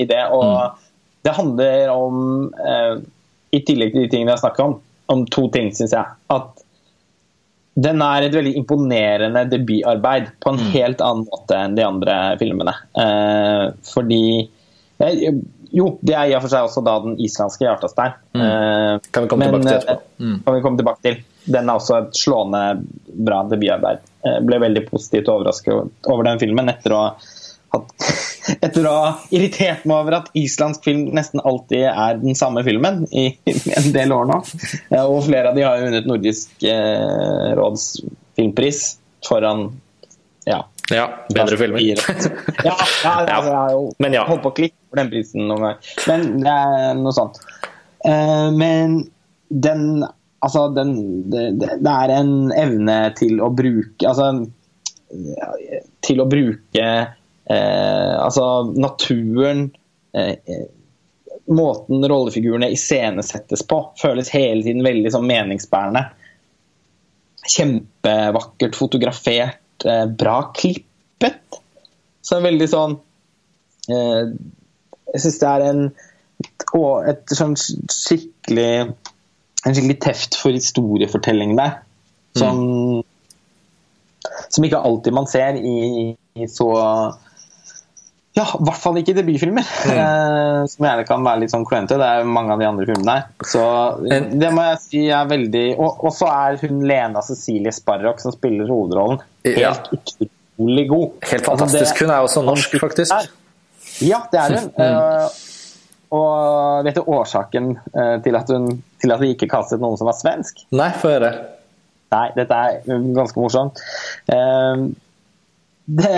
[0.02, 0.22] i det.
[0.32, 0.80] Og
[1.22, 2.96] det handler om, eh,
[3.52, 4.76] i tillegg til de tingene jeg har snakket om,
[5.12, 6.16] om to ting, syns jeg.
[6.32, 6.62] At
[7.82, 12.74] den er et veldig imponerende debutarbeid på en helt annen måte enn de andre filmene.
[13.00, 14.24] Eh, fordi
[15.00, 15.28] eh,
[15.72, 18.16] Jo, det er i og for seg også da den islandske hjertestein.
[18.36, 20.08] Eh, Kan vi komme men, tilbake til etterpå.
[20.22, 20.40] Mm.
[20.44, 21.20] kan vi komme tilbake til.
[21.44, 22.64] den er også et slående
[23.26, 24.02] bra debutarbeid.
[24.22, 27.04] Jeg ble veldig positivt overrasket over den filmen etter å
[28.66, 33.06] etter å ha irritert meg over at islandsk film nesten alltid er den samme filmen
[33.08, 33.30] i
[33.78, 34.42] en del år nå.
[35.06, 37.86] Og flere av de har jo vunnet Nordisk eh, råds
[38.36, 38.84] filmpris
[39.24, 39.70] foran
[40.44, 41.80] ja, ja, bedre filmer.
[41.86, 41.96] ja,
[42.66, 44.24] ja, altså, jeg har jo Men ja.
[44.28, 45.92] holdt på å klikke for den prisen noen gang.
[46.06, 47.40] Men det er noe sånt.
[48.06, 49.02] Uh, men
[49.48, 50.04] den
[50.42, 50.96] Altså, den,
[51.30, 54.24] det, det, er en evne til å bruke Altså
[56.02, 59.68] til å bruke uh, altså naturen
[60.18, 60.64] uh,
[61.52, 66.04] Måten rollefigurene iscenesettes på, føles hele tiden veldig sånn meningsbærende.
[67.50, 71.58] Kjempevakkert fotografert eh, bra klippet.
[72.22, 72.94] Så veldig sånn
[73.90, 74.30] eh,
[75.12, 75.84] Jeg syns det er en
[76.72, 78.68] et, sånn skikkelig
[79.62, 81.80] en skikkelig teft for historiefortelling der.
[82.38, 84.30] Som, mm.
[84.48, 86.70] som ikke alltid man ser i, i så
[88.32, 89.66] ja, i hvert fall ikke i debutfilmer.
[89.84, 89.98] Mm.
[90.02, 91.98] Eh, som gjerne kan være litt sånn klønete.
[92.00, 93.26] Det er mange av de andre filmene her.
[93.44, 93.62] Så
[94.08, 98.70] det må jeg si er veldig Og så er hun Lena Cecilie Sparrock som spiller
[98.70, 99.74] hovedrollen, helt ja.
[99.98, 101.18] utrolig god.
[101.28, 101.82] Helt fantastisk.
[101.82, 103.16] Altså, det, hun er også norsk, faktisk.
[103.18, 103.30] Er.
[104.06, 104.70] Ja, det er hun.
[104.76, 104.96] Mm.
[104.96, 105.40] Uh,
[106.12, 108.68] og vet du årsaken uh, til, at hun,
[109.00, 110.64] til at vi ikke kastet noen som var svensk?
[110.74, 111.32] Nei, få høre.
[112.12, 112.82] Nei, dette er
[113.16, 113.80] ganske morsomt.
[114.28, 114.90] Uh,
[115.86, 116.12] det,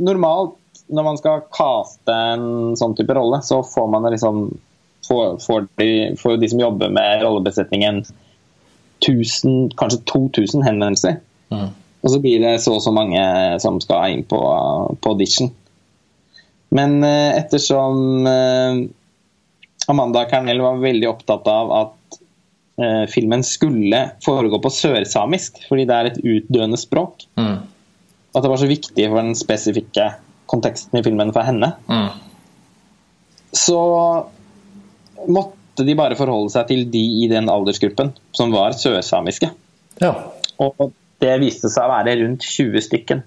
[0.00, 0.56] normalt
[0.88, 4.46] når man skal kaste en sånn type rolle, så får man liksom
[5.08, 8.02] får, får, de, får de som jobber med rollebesetningen
[9.04, 11.20] 1000, kanskje 2000 henvendelser.
[11.52, 11.68] Mm.
[12.02, 13.20] Og så blir det så og så mange
[13.62, 14.38] som skal inn på,
[15.02, 15.50] på audition.
[16.68, 18.82] Men eh, ettersom eh,
[19.88, 22.18] Amanda Carnell var veldig opptatt av at
[22.82, 27.54] eh, filmen skulle foregå på sørsamisk, fordi det er et utdøende språk, mm.
[28.34, 30.10] at det var så viktig for den spesifikke
[30.48, 32.08] konteksten i filmen for henne, mm.
[33.56, 33.80] så
[35.28, 39.50] måtte de bare forholde seg til de i den aldersgruppen som var sørsamiske.
[40.02, 40.12] Ja.
[40.60, 40.90] Og
[41.22, 43.24] det viste seg å være rundt 20 stykken.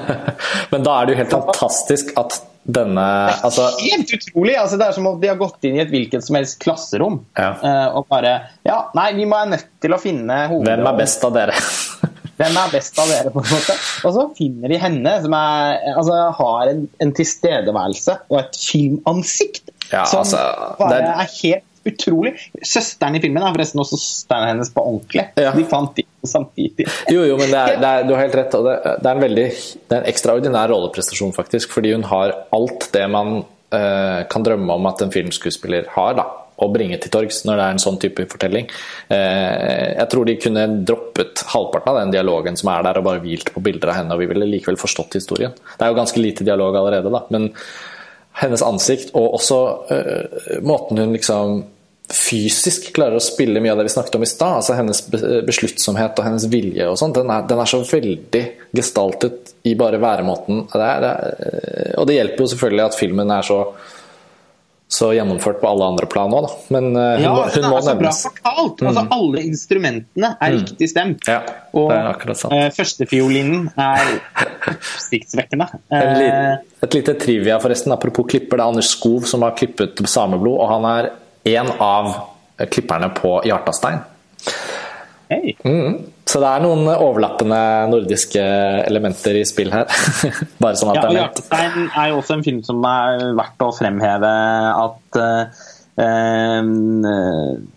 [0.72, 3.04] Men da er det jo helt fantastisk at denne
[3.44, 3.68] altså...
[3.76, 4.54] Det er helt utrolig!
[4.56, 7.20] Altså, det er som om de har gått inn i et hvilket som helst klasserom
[7.36, 7.50] ja.
[7.60, 10.84] uh, og bare Ja, nei, vi må være nødt til å finne hovedrollen.
[10.84, 11.58] Hvem er best av dere?
[12.40, 13.34] Hvem er best av dere?
[13.34, 13.76] på en måte?
[14.08, 19.70] Og så finner de henne, som er, altså, har en, en, tilstedeværelse og et filmansikt
[19.92, 20.42] ja, som altså,
[20.80, 21.12] bare er...
[21.26, 22.32] er helt utrolig.
[22.64, 25.26] Søsteren i filmen er forresten også søsteren hennes på ordentlig.
[25.36, 25.52] Ja.
[25.54, 26.86] De fant de samtidig.
[27.12, 28.54] Jo, jo, men det er, det er, du har helt rett.
[28.68, 31.74] Det, det, er en veldig det er en ekstraordinær rolleprestasjon, faktisk.
[31.74, 33.36] Fordi hun har alt det man
[33.74, 36.16] eh, kan drømme om at en filmskuespiller har.
[36.20, 38.68] da å bringe til torgs når det er en sånn type fortelling.
[39.12, 43.22] Eh, jeg tror de kunne droppet halvparten av den dialogen som er der, og bare
[43.24, 45.54] hvilt på bilder av henne, og vi ville likevel forstått historien.
[45.54, 47.50] Det er jo ganske lite dialog allerede, da, men
[48.38, 49.58] hennes ansikt og også
[49.90, 51.60] uh, måten hun liksom
[52.12, 55.00] fysisk klarer å spille mye av det vi snakket om i stad, altså hennes
[55.48, 58.42] besluttsomhet og hennes vilje og sånn, den, den, er så veldig
[58.76, 60.66] gestaltet i bare væremåten.
[60.68, 63.60] Det er, det er, og det hjelper jo selvfølgelig at filmen er så
[64.94, 66.50] så gjennomført på alle andre plan òg, da.
[66.76, 68.82] Men uh, hun, ja, må, hun må er så Bra fortalt.
[68.84, 69.14] Altså, mm.
[69.16, 70.58] alle instrumentene er mm.
[70.60, 71.26] riktig stemt.
[71.30, 71.40] Ja,
[71.74, 74.12] og uh, førstefiolinen er
[74.74, 75.66] oppsiktsvekkende.
[75.88, 77.96] Uh, et lite trivia, forresten.
[77.96, 78.60] Apropos klipper.
[78.60, 81.10] Det er Anders Skov som har klippet Sameblod, og han er
[81.44, 82.10] en av
[82.70, 84.02] klipperne på Hjartastein.
[85.28, 85.54] Hey.
[85.64, 86.02] Mm.
[86.24, 87.58] Så det er noen overlappende
[87.92, 88.42] nordiske
[88.84, 89.88] elementer i spill her.
[90.62, 91.18] Bare sånn at ja, nevnt.
[91.20, 94.32] Hjartestein er jo også en film som er verdt å fremheve
[94.80, 96.08] at uh, det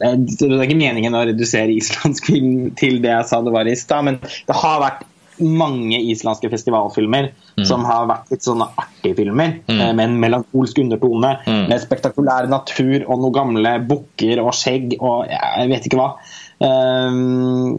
[0.07, 4.07] er ikke meningen å redusere islandsk film til det jeg sa det var i stad,
[4.07, 5.05] men det har vært
[5.43, 7.65] mange islandske festivalfilmer mm.
[7.67, 9.83] som har vært litt sånne artige filmer, mm.
[9.97, 11.63] med en melankolsk undertone, mm.
[11.69, 16.09] med spektakulær natur og noen gamle bukker og skjegg og jeg vet ikke hva.
[16.57, 17.77] Um,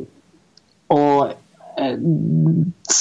[0.94, 1.37] og eh,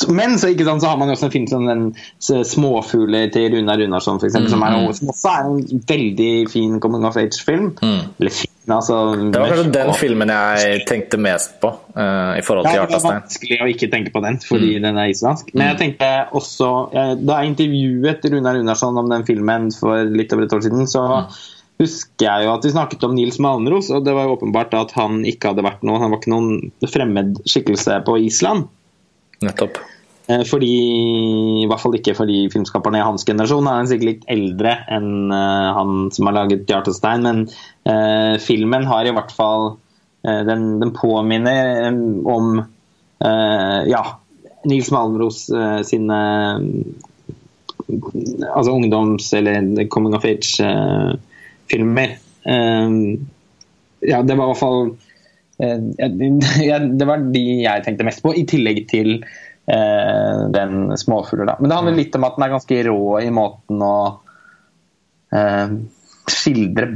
[0.08, 1.84] men så, sant, så, har man jo også en sånn den
[2.20, 7.08] 'Småfugler' til Runar Runarsson, eksempel, mm, som, er, som, også er en veldig fin coming
[7.08, 7.72] of age-film.
[7.82, 8.02] Mm.
[8.20, 12.68] Eller fin, altså Det var kanskje den filmen jeg tenkte mest på uh, i forhold
[12.68, 13.02] til Hjartastein.
[13.02, 14.88] Det var vanskelig å ikke tenke på den, fordi mm.
[14.88, 15.54] den er islandsk.
[15.56, 15.84] Men jeg mm.
[15.84, 16.72] tenkte også
[17.28, 21.06] Da jeg intervjuet Runar Runarsson om den filmen for litt over et år siden, så
[21.08, 24.74] mm husker jeg jo at vi snakket om Nils Malmros, og det var jo åpenbart
[24.78, 28.66] at han ikke hadde vært noe, han var ikke noen fremmed skikkelse på Island.
[29.46, 29.78] Nettopp.
[30.28, 30.74] Eh, fordi,
[31.64, 35.32] I hvert fall ikke fordi filmskaperne i hans generasjon han er sikkert litt eldre enn
[35.32, 37.46] uh, han som har laget 'Hjartestein', men
[37.88, 39.78] eh, filmen har i hvert fall
[40.28, 41.88] eh, den, den, påminner
[42.28, 42.66] om
[43.18, 44.02] ja,
[44.70, 45.48] Nils Malmros
[45.90, 46.18] sine
[48.54, 50.28] altså ungdoms- eller coming of
[51.68, 52.18] age-filmer.
[54.08, 54.96] ja, det var i hvert fall
[57.00, 59.18] Det var de jeg tenkte mest på, i tillegg til
[59.68, 61.58] den småfugler.
[61.60, 63.96] Men det handler litt om at den er ganske rå i måten å
[66.32, 66.88] skildre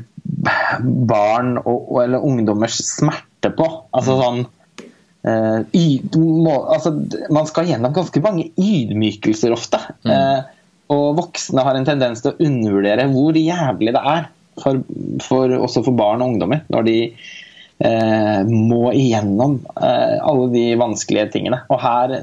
[0.81, 3.67] barn og, eller ungdommers smerte på.
[3.95, 6.93] Altså sånn uh, yd, må, altså,
[7.34, 9.81] Man skal gjennom ganske mange ydmykelser ofte.
[10.05, 10.12] Mm.
[10.12, 10.60] Uh,
[10.91, 14.81] og voksne har en tendens til å undervurdere hvor jævlig det er, for,
[15.23, 21.63] for, også for barn og ungdommer, når de eh, må igjennom alle de vanskelige tingene.
[21.71, 22.17] Og her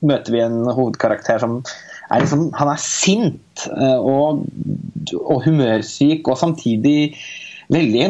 [0.00, 1.58] møter vi en hovedkarakter som
[2.08, 4.46] er liksom, han er sint og,
[5.18, 7.12] og humørsyk, og samtidig
[7.72, 8.06] veldig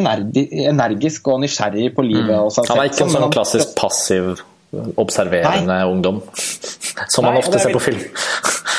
[0.69, 2.31] energisk og nysgjerrig på livet.
[2.31, 2.69] Mm.
[2.69, 4.39] Han er ikke en sånn klassisk passiv,
[5.01, 5.83] observerende Nei.
[5.89, 6.21] ungdom,
[7.13, 8.03] som man ofte ser på film.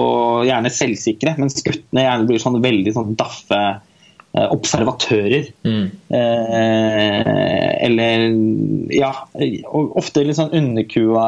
[0.00, 3.60] Og gjerne selvsikre, mens guttene gjerne blir sånn veldig sånn daffe
[4.30, 5.48] observatører.
[5.66, 5.86] Mm.
[7.86, 8.26] eller
[8.94, 9.10] ja,
[9.70, 11.26] ofte litt sånn underkua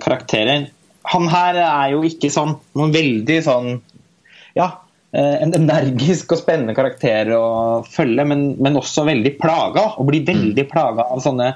[0.00, 0.70] karakterer
[1.08, 3.70] han her er jo ikke sånn noen veldig sånn
[4.58, 4.68] Ja,
[5.14, 7.44] eh, en energisk og spennende karakter å
[7.86, 9.92] følge, men, men også veldig plaga.
[9.96, 10.70] Og blir veldig mm.
[10.72, 11.52] plaga av sånne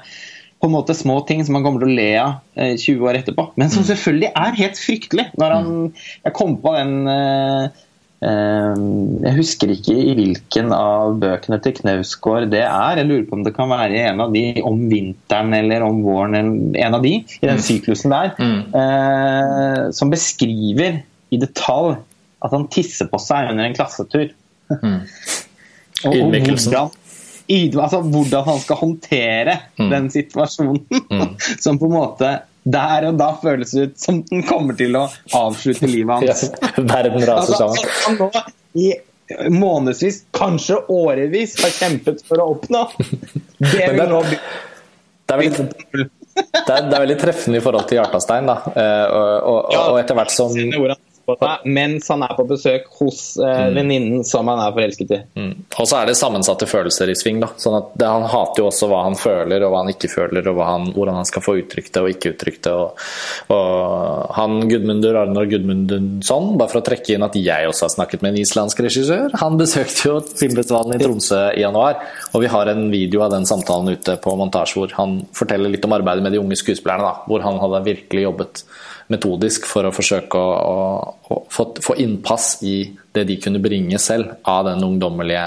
[0.63, 3.19] på en måte små ting som han kommer til å le av 20 eh, år
[3.19, 3.49] etterpå.
[3.59, 3.89] Men som mm.
[3.91, 5.27] selvfølgelig er helt fryktelig.
[5.35, 6.05] Når han, mm.
[6.29, 7.83] jeg kom på den eh,
[8.25, 13.01] jeg husker ikke i hvilken av bøkene til Knausgård det er.
[13.01, 16.37] Jeg lurer på om det kan være en av de om vinteren eller om våren.
[16.73, 17.65] En av de i den mm.
[17.67, 18.33] syklusen der.
[18.39, 18.59] Mm.
[18.81, 21.01] Eh, som beskriver
[21.33, 21.97] i detalj
[22.45, 24.29] at han tisser på seg under en klassetur.
[24.71, 24.99] Mm.
[26.05, 26.91] hvordan,
[27.77, 29.89] altså, hvordan han skal håndtere mm.
[29.91, 30.83] den situasjonen.
[31.11, 31.35] Mm.
[31.63, 32.35] som på en måte
[32.65, 35.05] der og da føles det ut som den kommer til å
[35.37, 36.47] avslutte livet hans.
[36.49, 37.91] Ja, verden raser altså, sammen.
[38.05, 38.29] Han nå
[38.75, 38.87] i
[39.53, 42.87] månedsvis, kanskje årevis, har kjempet for å oppnå.
[43.57, 44.39] Det vil nå bli
[45.25, 45.63] det er, veldig,
[45.95, 46.03] det,
[46.45, 48.45] er, det er, veldig, treffende i forhold til Hjartastein.
[48.45, 48.59] Da.
[48.69, 50.53] Og, og, og, og, etter hvert som
[51.65, 53.75] mens han er på besøk hos eh, mm.
[53.75, 55.19] venninnen som han er forelsket i.
[55.39, 55.53] Mm.
[55.81, 57.39] Og så er det sammensatte følelser i sving.
[57.41, 60.11] da, sånn at det, Han hater jo også hva han føler og hva han ikke
[60.11, 62.75] føler, og han, hvordan han skal få uttrykt det og ikke uttrykt det.
[62.75, 63.05] Og,
[63.55, 68.25] og han Gudmundur Arnor Gudmundsson, bare for å trekke inn at jeg også har snakket
[68.25, 71.99] med en islandsk regissør, han besøkte jo filmfestivalen i Tromsø i januar,
[72.33, 75.85] og vi har en video av den samtalen ute på montasje hvor han forteller litt
[75.87, 78.65] om arbeidet med de unge skuespillerne, da, hvor han hadde virkelig jobbet
[79.11, 82.77] metodisk for å forsøke å, å, å få, få innpass i
[83.15, 85.45] det de kunne bringe selv av den ungdommelige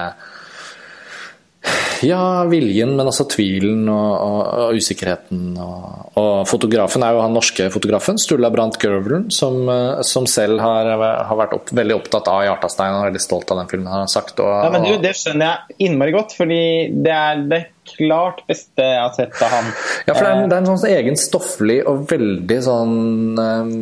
[2.06, 5.54] ja, viljen, men også tvilen og, og, og usikkerheten.
[5.62, 5.86] Og,
[6.18, 9.60] og, fotografen er jo han norske fotografen, Sturla Brandt Gørvelen, som,
[10.06, 13.62] som, selv har, har vært opp, veldig opptatt av Hjartastein og er veldig stolt av
[13.62, 13.90] den filmen.
[13.92, 14.38] han har sagt.
[14.38, 16.62] ja, men du, Det skjønner jeg innmari godt, fordi
[17.06, 19.72] det er det klart beste jeg har sett av ham.
[20.06, 23.00] Ja, for det er, det er en sånn egen stofflig og veldig sånn
[23.40, 23.72] um,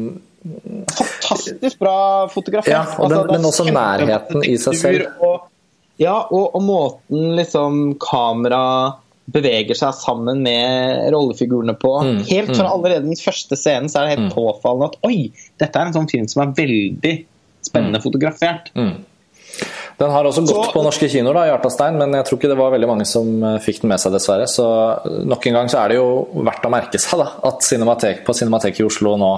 [0.46, 1.98] Fantastisk bra
[2.30, 2.70] fotografert.
[2.70, 5.08] Ja, den, altså, men også nærheten i seg selv.
[5.18, 5.48] Og,
[5.96, 8.62] ja, og, og, måten liksom kamera
[9.32, 11.92] beveger seg sammen med rollefigurene på.
[12.04, 12.72] Mm, helt fra mm.
[12.74, 14.34] allerede den første scenen så er det helt mm.
[14.36, 15.18] påfallende at oi,
[15.62, 17.14] dette er en sånn film som er veldig
[17.66, 18.04] spennende mm.
[18.04, 18.70] fotografert.
[18.78, 19.00] Mm.
[19.96, 22.58] Den har også gått så, på norske kinoer, da, Hjartastein, men jeg tror ikke det
[22.58, 24.48] var veldig mange som eh, fikk den med seg, dessverre.
[24.50, 24.66] Så
[25.24, 28.34] nok en gang så er det jo verdt å merke seg da, at Cinematek, på
[28.36, 29.30] Cinemateket i Oslo nå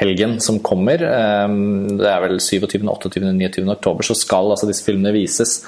[0.00, 1.04] helgen som kommer,
[1.46, 3.66] um, det er vel 27., 28., 29.
[3.76, 5.60] oktober, så skal altså disse filmene vises.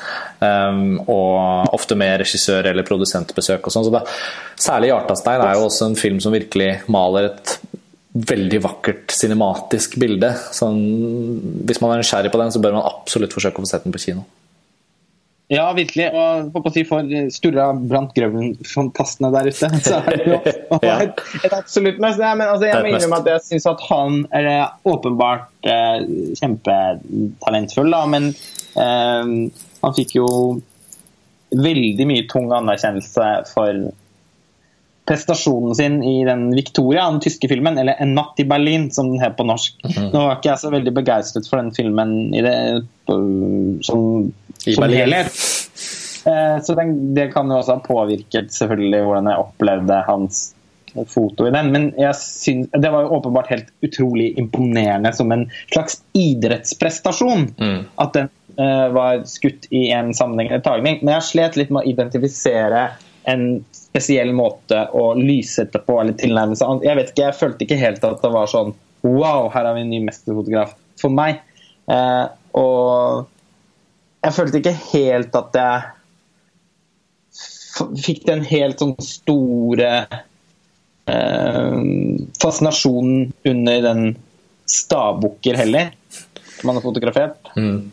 [0.43, 3.87] Um, og ofte med regissør- eller produsentbesøk og sånn.
[3.87, 4.03] Så da,
[4.59, 7.57] særlig Hjartastein er jo også en film som virkelig maler et
[8.13, 10.35] veldig vakkert cinematisk bilde.
[10.53, 10.79] Sånn,
[11.65, 13.95] hvis man er nysgjerrig på den, så bør man absolutt forsøke å få sett den
[13.95, 14.25] på kino.
[15.53, 16.07] Ja, virkelig.
[16.17, 20.39] Og på si for Sturra Brant Grøven-fantastene der ute, så er det jo
[20.81, 22.21] et, et, absolutt mest.
[22.23, 24.53] Ja, men altså, jeg må innrømme at jeg syns at han er
[24.89, 26.05] åpenbart eh,
[26.41, 29.35] kjempetalentfull, da, men eh,
[29.83, 30.29] han fikk jo
[31.53, 33.91] veldig mye tung anerkjennelse for
[35.09, 39.21] prestasjonen sin i den Victoria, den tyske filmen, eller 'En natt i Berlin', som den
[39.21, 39.75] het på norsk.
[39.83, 40.13] -hmm.
[40.13, 42.87] Nå var ikke jeg så veldig begeistret for den filmen i det,
[43.83, 44.33] som,
[44.67, 45.33] I som helhet.
[46.27, 50.55] Eh, så den, det kan jo også ha påvirket selvfølgelig hvordan jeg opplevde hans
[51.09, 51.73] foto i den.
[51.73, 57.55] Men jeg synes, det var jo åpenbart helt utrolig imponerende som en slags idrettsprestasjon.
[57.59, 57.85] Mm.
[57.97, 61.01] At den uh, var skutt i en sammenhengende tagning.
[61.03, 62.91] Men jeg slet litt med å identifisere
[63.25, 66.81] en spesiell måte å lyssette på eller tilnærme seg.
[66.87, 69.83] Jeg vet ikke, jeg følte ikke helt at det var sånn Wow, her har vi
[69.83, 71.41] en ny mesterfotograf for meg.
[71.91, 73.27] Eh, og
[74.23, 75.83] jeg følte ikke helt at jeg
[77.99, 79.91] fikk den helt sånn store
[81.11, 81.81] eh,
[82.39, 84.15] fascinasjonen under den
[84.71, 85.91] stavbukker heller,
[86.61, 87.51] som han har fotografert.
[87.59, 87.91] Mm.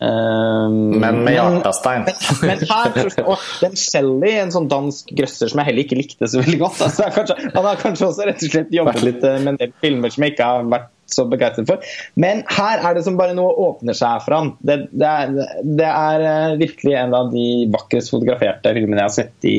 [0.00, 2.06] Um, men med hjertestein.
[2.06, 2.14] Men,
[2.48, 2.94] men, her,
[3.28, 6.80] og den Shelly, en sånn dansk grøsser som jeg heller ikke likte så veldig godt
[6.86, 9.74] altså, kanskje, Han har kanskje også rett og slett jobbet litt eh, med en del
[9.84, 11.92] filmer som jeg ikke har vært så begeistret for.
[12.22, 14.52] Men her er det som bare noe åpner seg for han.
[14.64, 19.16] Det, det, er, det er eh, virkelig en av de vakrest fotograferte filmene jeg har
[19.18, 19.58] sett i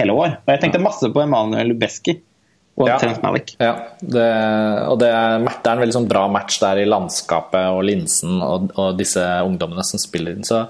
[0.00, 0.40] hele år.
[0.42, 2.18] Og jeg tenkte masse på Emanuel Lubeski
[2.78, 3.52] og ja, Malik.
[3.58, 4.26] Ja, det,
[4.86, 8.68] og det, det, er en veldig sånn bra match der i landskapet og linsen og,
[8.78, 10.46] og disse ungdommene som spiller inn.
[10.46, 10.60] Så,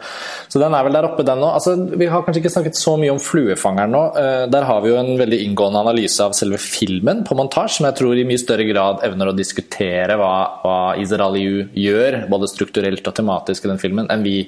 [0.48, 1.58] så, den er vel der oppe, den òg.
[1.58, 4.02] Altså, vi har kanskje ikke snakket så mye om fluefangeren nå.
[4.16, 7.88] Uh, der har vi jo en veldig inngående analyse av selve filmen på montasje, som
[7.90, 10.32] jeg tror i mye større grad evner å diskutere hva,
[10.64, 14.38] hva Israeliu gjør, både strukturelt og tematisk i den filmen, enn vi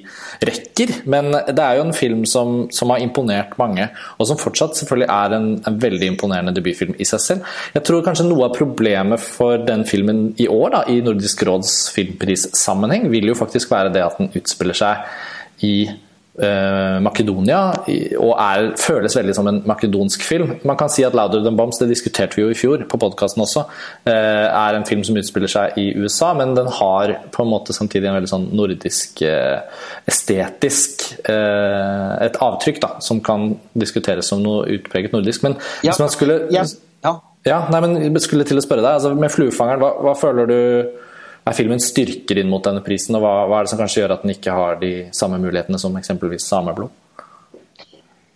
[0.41, 0.97] rekker.
[1.11, 5.11] Men det er jo en film som, som har imponert mange, og som fortsatt selvfølgelig
[5.13, 7.50] er en, en veldig imponerende debutfilm i seg selv.
[7.75, 11.89] Jeg tror kanskje noe av problemet for den filmen i år, da, i Nordisk råds
[11.95, 15.99] filmprissammenheng, vil jo faktisk være det at den utspiller seg i uh,
[16.31, 17.57] Makedonia
[18.15, 20.53] og er, føles veldig som en makedonsk film.
[20.63, 23.43] Man kan si at 'Louder Than Bombs' det diskuterte vi jo i fjor på podkasten
[23.43, 23.65] også,
[24.07, 27.75] uh, er en film som utspiller seg i USA, men den har på en måte
[27.75, 29.59] samtidig en veldig sånn nordisk, uh,
[30.07, 35.43] estetisk et avtrykk da, som kan diskuteres som noe utpreget nordisk.
[35.43, 36.63] Men ja, hvis man skulle ja,
[37.03, 37.19] ja.
[37.45, 40.59] Ja, nei, men skulle til å spørre deg, altså Med 'Fluefangeren', hva, hva, føler du
[41.45, 43.17] er filmen styrker inn mot denne prisen?
[43.17, 45.79] Og hva, hva, er det som kanskje gjør at den ikke har de samme mulighetene
[45.81, 46.97] som eksempelvis 'Sameblod'?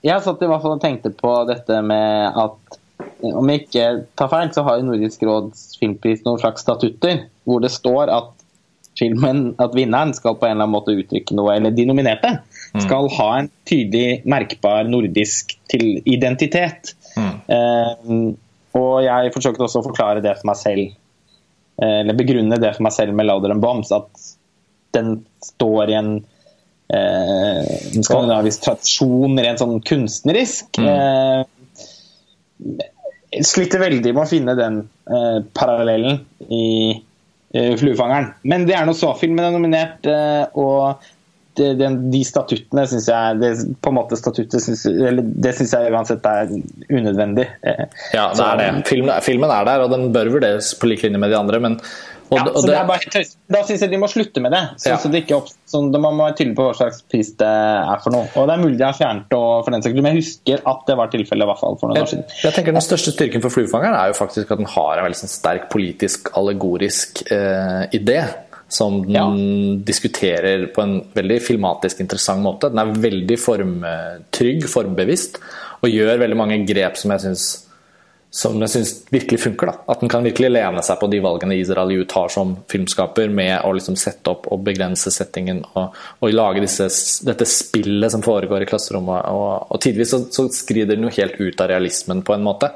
[0.06, 2.80] Jeg satt i hvert fall og tenkte på dette med at
[3.26, 3.86] om jeg ikke
[4.18, 8.34] tar feil, så har Nordisk råds filmpris noen slags statutter hvor det står at
[9.00, 12.84] filmen, at vinneren skal på en eller annen måte uttrykke noe, eller de nominerte mm.
[12.86, 16.94] skal ha en tydelig, merkbar nordisk identitet.
[17.18, 17.34] Mm.
[17.58, 18.14] Eh,
[18.76, 20.96] og jeg forsøkte også å forklare det for meg selv,
[21.82, 24.10] eller begrunne det for meg selv med 'Louder and Bombs', at
[24.96, 26.12] den står i en,
[26.94, 27.64] eh,
[28.00, 30.78] skandinavisk tradisjon rent sånn kunstnerisk.
[30.80, 30.88] Mm.
[30.88, 31.44] Eh,
[33.44, 37.02] sliter veldig med å finne den eh, parallellen i
[37.54, 38.34] eh, 'Fluefangeren'.
[38.44, 40.96] Men det er noe så filmen er nominert, eh, og
[41.58, 45.94] det, det, de statuttene syns jeg det, på en måte statuttet synes, det synes jeg
[45.94, 46.52] uansett er
[46.90, 47.48] unødvendig.
[48.16, 48.68] Ja, det er det.
[48.90, 51.62] Filmen, filmen, er der, og den bør vurderes på lik linje med de andre.
[51.64, 51.80] men
[52.26, 53.22] og, ja, og det, bare,
[53.54, 54.62] da syns jeg de må slutte med det.
[54.82, 54.98] Sånn, ja.
[55.02, 58.02] så det ikke opp, sånn, Man må være tydelig på hva slags pris det er
[58.02, 58.26] for noe.
[58.34, 60.90] Og Det er mulig de har fjernet det, for den saks men jeg husker at
[60.90, 61.54] det var tilfellet.
[61.62, 62.26] for noen jeg, år siden.
[62.42, 65.22] Jeg tenker Den største styrken for Fluefangeren er jo faktisk at den har en veldig
[65.22, 68.24] sånn sterk politisk, allegorisk eh, idé
[68.68, 69.26] som den ja.
[69.86, 72.72] diskuterer på en veldig filmatisk interessant måte.
[72.74, 75.38] Den er veldig formtrygg, formbevisst,
[75.82, 77.46] og gjør veldig mange grep som jeg syns
[78.36, 79.70] som jeg synes virkelig funker.
[79.70, 79.76] Da.
[79.94, 83.62] At den kan virkelig lene seg på de valgene Israel Aliu tar som filmskaper, med
[83.64, 86.90] å liksom sette opp og begrense settingen og, og lage disse,
[87.24, 89.30] dette spillet som foregår i klasserommet.
[89.32, 92.74] Og, og tidvis så, så, skrider den jo helt ut av realismen på en måte.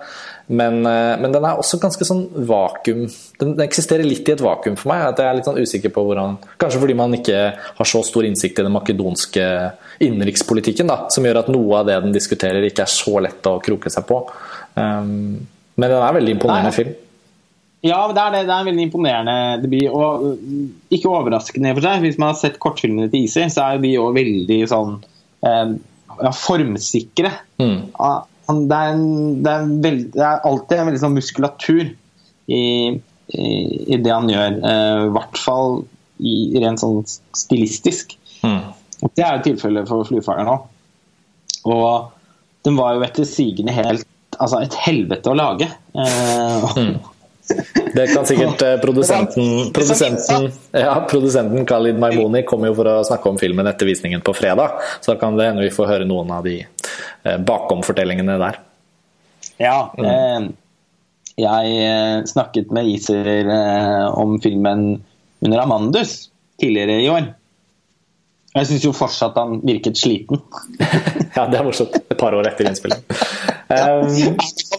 [0.51, 3.03] Men, eh, men, den er også ganske sånn vakuum
[3.37, 5.03] Den eksisterer litt i et vakuum for meg.
[5.11, 8.25] at Jeg er litt sånn usikker på hvordan Kanskje fordi man ikke har så stor
[8.25, 9.45] innsikt i den makedonske
[10.01, 13.59] innenrikspolitikken, da, som gjør at noe av det den diskuterer, ikke er så lett å
[13.61, 14.21] kroke seg på.
[14.79, 15.35] Um,
[15.75, 16.93] men den er veldig imponerende film.
[17.83, 18.41] Ja, det er, det.
[18.47, 19.35] det er en veldig imponerende
[19.65, 19.85] debut.
[19.91, 20.63] Og uh,
[20.95, 22.07] ikke overraskende for seg.
[22.07, 24.97] Hvis man har sett kortfilmene til Easy, så er de òg veldig sånn
[25.43, 25.75] eh,
[26.23, 27.35] ja, formsikre.
[27.59, 27.77] Mm
[28.49, 29.07] det er, en,
[29.43, 31.83] det, er veld, det er, alltid en veldig sånn muskulatur
[32.49, 32.63] i,
[33.29, 33.49] i,
[33.93, 34.59] i det han gjør.
[34.71, 35.83] Eh, I hvert fall
[36.19, 37.03] i, rent sånn
[37.37, 38.15] stilistisk.
[38.41, 38.71] Mm.
[39.15, 40.65] Det er jo tilfellet for 'Fluefangeren' òg.
[41.69, 42.09] Og
[42.67, 44.07] den var jo etter sigende helt
[44.39, 45.65] Altså et helvete å lage.
[45.67, 46.99] Eh, Mm.
[47.95, 53.31] Det kan sikkert eh, produsenten Produsenten, ja, produsenten Khalid Maimoni kommer jo for å snakke
[53.31, 54.77] om filmen etter visningen på fredag.
[55.01, 56.59] Så da kan det hende vi får høre noen av de
[57.23, 58.59] eh, bakomfortellingene der.
[59.59, 59.77] Ja.
[59.97, 60.49] Eh,
[61.39, 63.51] jeg eh, snakket med Iser
[64.11, 65.03] om filmen
[65.39, 67.29] under Amandus tidligere i år.
[68.49, 70.41] Jeg syns jo fortsatt han virket sliten.
[71.37, 71.93] Ja, det er morsomt.
[71.95, 73.03] Et par år etter innspilling.
[73.69, 74.07] Um,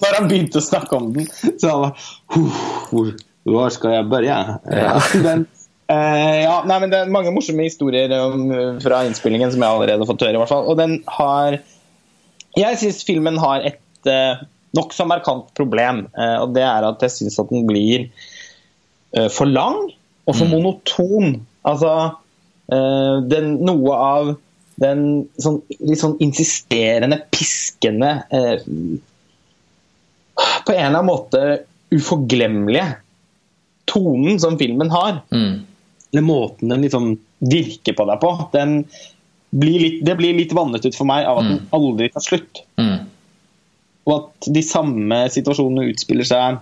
[0.02, 1.28] Når han begynte å snakke om den,
[1.62, 2.48] så han
[2.90, 3.12] var
[3.46, 4.56] hvor skal jeg begynne?
[4.66, 4.96] Ja.
[5.26, 5.44] Den,
[5.92, 8.48] uh, ja, nei, men det er mange morsomme historier om,
[8.82, 10.34] fra innspillingen som jeg allerede har fått høre.
[10.34, 10.66] i hvert fall.
[10.66, 11.60] Og den har
[12.58, 14.42] Jeg syns filmen har et uh,
[14.76, 16.06] nokså markant problem.
[16.16, 18.08] Uh, og det er at jeg syns at den blir
[19.16, 19.82] uh, for lang
[20.26, 21.40] og for monoton.
[21.66, 24.34] Altså uh, den, noe av
[24.80, 25.06] den
[25.40, 28.62] sånn, litt sånn insisterende, piskende eh,
[30.64, 31.42] På en eller annen måte
[31.92, 32.86] uforglemmelige
[33.90, 35.20] tonen som filmen har.
[35.34, 35.54] mm,
[36.12, 38.30] Eller måten den liksom virker på deg på.
[38.54, 38.76] Den
[39.50, 42.62] blir litt, det blir litt vannet ut for meg av at den aldri tar slutt.
[42.80, 42.98] mm.
[44.08, 46.60] Og at de samme situasjonene utspiller seg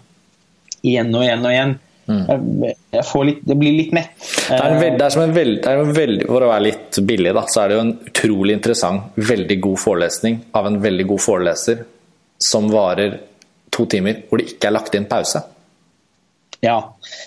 [0.85, 1.77] igjen og igjen og igjen.
[2.09, 4.15] Jeg, jeg får litt, det blir litt mett.
[4.19, 6.99] Det er, veld, det er som en veld, er en veld, For å være litt
[7.05, 11.07] billig, da, så er det jo en utrolig interessant, veldig god forelesning av en veldig
[11.13, 11.85] god foreleser
[12.41, 13.19] som varer
[13.75, 15.45] to timer, hvor det ikke er lagt inn pause.
[16.65, 16.79] Ja.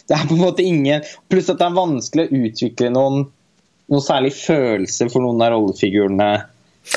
[0.10, 3.30] Det er på en måte ingen Pluss at det er vanskelig å utvikle noen
[3.92, 6.30] noe særlig følelse for noen av rollefigurene.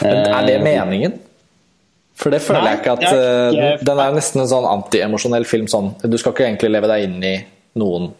[0.01, 1.19] Men er det Eh, meningen?
[2.15, 4.69] For det føler Nei, jeg ikke at er eh, ikke- Den er nesten en sånn
[4.71, 5.67] antiemosjonell film.
[5.67, 5.89] Sånn.
[6.09, 7.35] Du skal ikke egentlig leve deg inn i
[7.77, 8.13] noen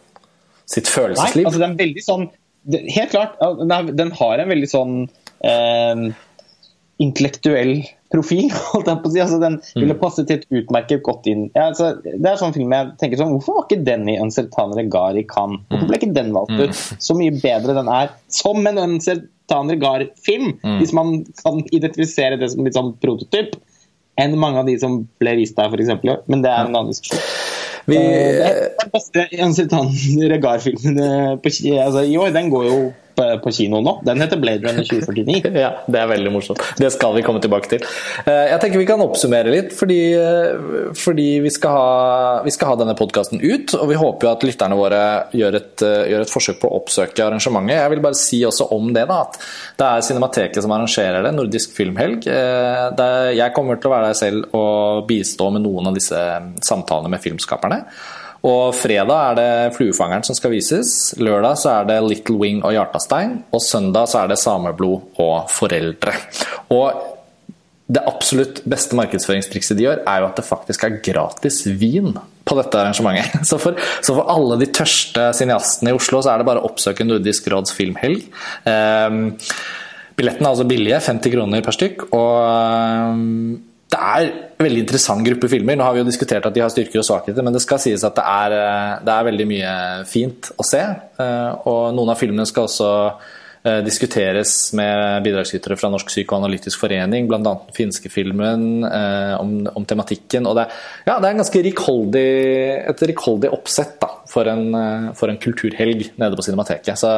[0.67, 1.45] sitt følelsesliv.
[1.45, 2.29] Nei, altså den er veldig sånn
[2.67, 3.35] Helt klart.
[3.69, 4.93] Den, den har en veldig sånn
[5.45, 5.99] eh,
[6.99, 7.83] intellektuell
[8.15, 9.21] profil, holdt jeg på å si.
[9.25, 9.83] Altså, den Mm.
[9.83, 11.45] ville passet helt utmerket godt inn.
[11.53, 14.89] Ja, altså, det er sånn film jeg tenker sånn Hvorfor var ikke den i Uncertain
[14.89, 15.59] Gar i Cannes?
[15.61, 15.69] Mm.
[15.75, 16.81] Hvorfor ble ikke den valgt ut?
[17.03, 20.79] Så mye bedre den er som en Uncertain Gar-film, Mm.
[20.81, 21.11] hvis man
[21.43, 23.53] kan identifisere det som litt sånn prototyp,
[24.17, 26.23] enn mange av de som ble vist der, f.eks.
[26.31, 27.21] Men det er en annen diskusjon.
[27.85, 29.89] Vi, Eh, den beste Uncertain
[30.31, 32.31] Regar-filmen eh, altså, i år.
[32.33, 32.77] Den går jo
[33.15, 33.91] på, på kino nå.
[34.03, 35.51] Den heter Blade Runner 2049.
[35.63, 36.59] Ja, det er veldig morsomt.
[36.75, 37.85] Det skal vi komme tilbake til.
[38.25, 39.99] Eh, Jeg tenker vi kan oppsummere litt, fordi,
[40.99, 41.85] fordi vi, skal ha,
[42.43, 43.75] vi skal ha denne podkasten ut.
[43.77, 45.03] Og vi håper jo at lytterne våre
[45.37, 47.77] gjør et, gjør et forsøk på å oppsøke arrangementet.
[47.77, 49.39] Jeg vil bare si også om det, da, at
[49.79, 52.25] det er Cinemateket som arrangerer det, Nordisk filmhelg.
[52.27, 56.19] Jeg kommer til å være der selv og bistå med noen av disse
[56.65, 57.74] samtalene med filmskaperne.
[58.45, 61.15] Og fredag er det 'Fluefangeren' som skal vises.
[61.17, 63.41] Lørdag så er det 'Little Wing' og 'Hjartastein'.
[63.51, 66.13] Og søndag så er det 'Sameblod' og 'Foreldre'.
[66.69, 66.93] Og
[67.87, 72.15] det absolutt beste markedsføringstrikset de gjør, er jo at det faktisk er gratis vin
[72.45, 73.45] på dette arrangementet.
[73.49, 76.69] Så for, så for alle de tørste cineastene i Oslo, så er det bare å
[76.69, 78.25] oppsøke Nordisk råds filmhelg.
[78.65, 79.37] Um,
[80.15, 82.05] Billettene er altså billige, 50 kroner per stykk.
[82.15, 82.35] Og
[83.11, 83.57] um,
[83.93, 85.77] det er en veldig interessant gruppe filmer.
[85.77, 88.03] Nå har vi jo diskutert at de har styrker og svakheter, men det skal sies
[88.07, 89.71] at det er, eh, det er veldig mye
[90.09, 90.81] fint å se.
[90.81, 92.89] Eh, Og noen av filmene skal også
[93.63, 97.39] eh, diskuteres med bidragsytere fra Norsk psykoanalytisk forening, bl.a.
[97.45, 100.49] den finske filmen om, om tematikken.
[100.49, 100.67] Og det,
[101.05, 102.29] ja, det er ganske rikholdig,
[102.89, 106.97] et rikholdig oppsett da, for, en, for en kulturhelg nede på Cinemateket.
[106.97, 107.13] Så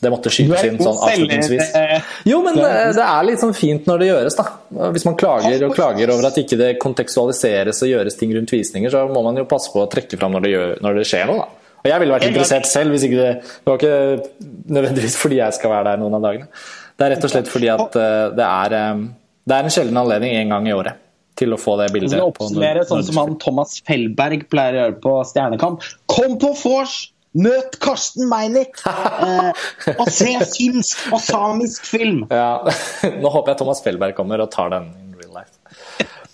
[0.00, 1.74] det måtte skytes inn sånn avslutningsvis.
[1.76, 4.46] eh, Jo, men det, det er litt sånn fint når det gjøres, da.
[4.94, 8.90] Hvis man klager og klager over at ikke det kontekstualiseres og gjøres ting rundt visninger,
[8.92, 11.26] så må man jo passe på å trekke fram når det, gjør, når det skjer
[11.30, 11.56] noe, da.
[11.80, 15.56] Og jeg ville vært interessert selv, hvis ikke det Det var ikke nødvendigvis fordi jeg
[15.56, 16.48] skal være der noen av dagene.
[17.00, 19.06] Det er rett og slett fordi at eh, det er, eh,
[19.48, 20.98] det er en sjelden anledning en gang i året
[21.40, 22.12] til å få det bildet.
[22.12, 25.86] Så oppsummere sånn som han Thomas Fellberg pleier å gjøre på Stjernekamp.
[26.12, 26.98] Kom på vors!
[27.38, 28.80] Møt Karsten Meinick!
[28.86, 29.50] Eh,
[29.94, 32.24] og se finsk og samisk film!
[32.30, 32.62] Ja,
[33.22, 35.56] Nå håper jeg Thomas Fellberg kommer og tar den in real life.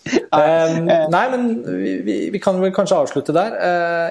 [0.07, 1.47] Um, nei, men
[2.07, 3.57] vi, vi, kan vel kanskje avslutte der.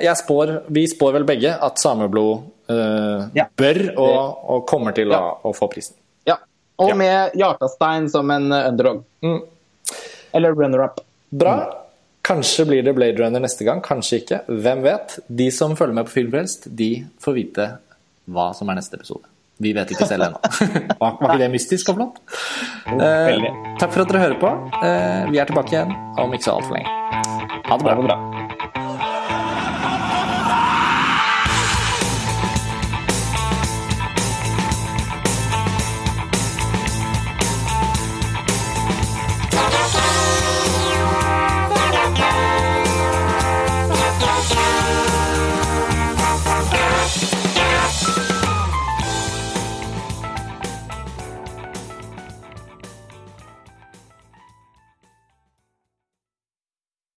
[0.03, 3.47] Uh, spår, vi spår vel begge at Sameblod uh, Ja.
[3.57, 4.17] bør og,
[4.51, 5.95] og kommer til å, å få prisen.
[6.27, 6.37] Ja.
[6.83, 6.99] Og Ja.
[6.99, 9.05] med Hjartastein som en underdog.
[9.23, 9.39] Mm.
[10.35, 10.99] Eller runner-up.
[11.31, 11.84] Bra.
[12.25, 14.41] Kanskje blir det Blade Runner neste gang, kanskje ikke.
[14.49, 15.19] Hvem vet?
[15.27, 16.89] De som følger med på Filmfrelst, de
[17.21, 17.67] får vite
[18.25, 19.29] hva som er neste episode.
[19.61, 20.39] Vi vet ikke selv ennå.
[20.99, 22.17] Var ikke det mystisk og flott?
[22.91, 23.45] Eh,
[23.79, 24.51] takk for at dere hører på.
[24.81, 27.61] Eh, vi er tilbake igjen om ikke så altfor lenge.
[27.69, 28.17] Ha det bra.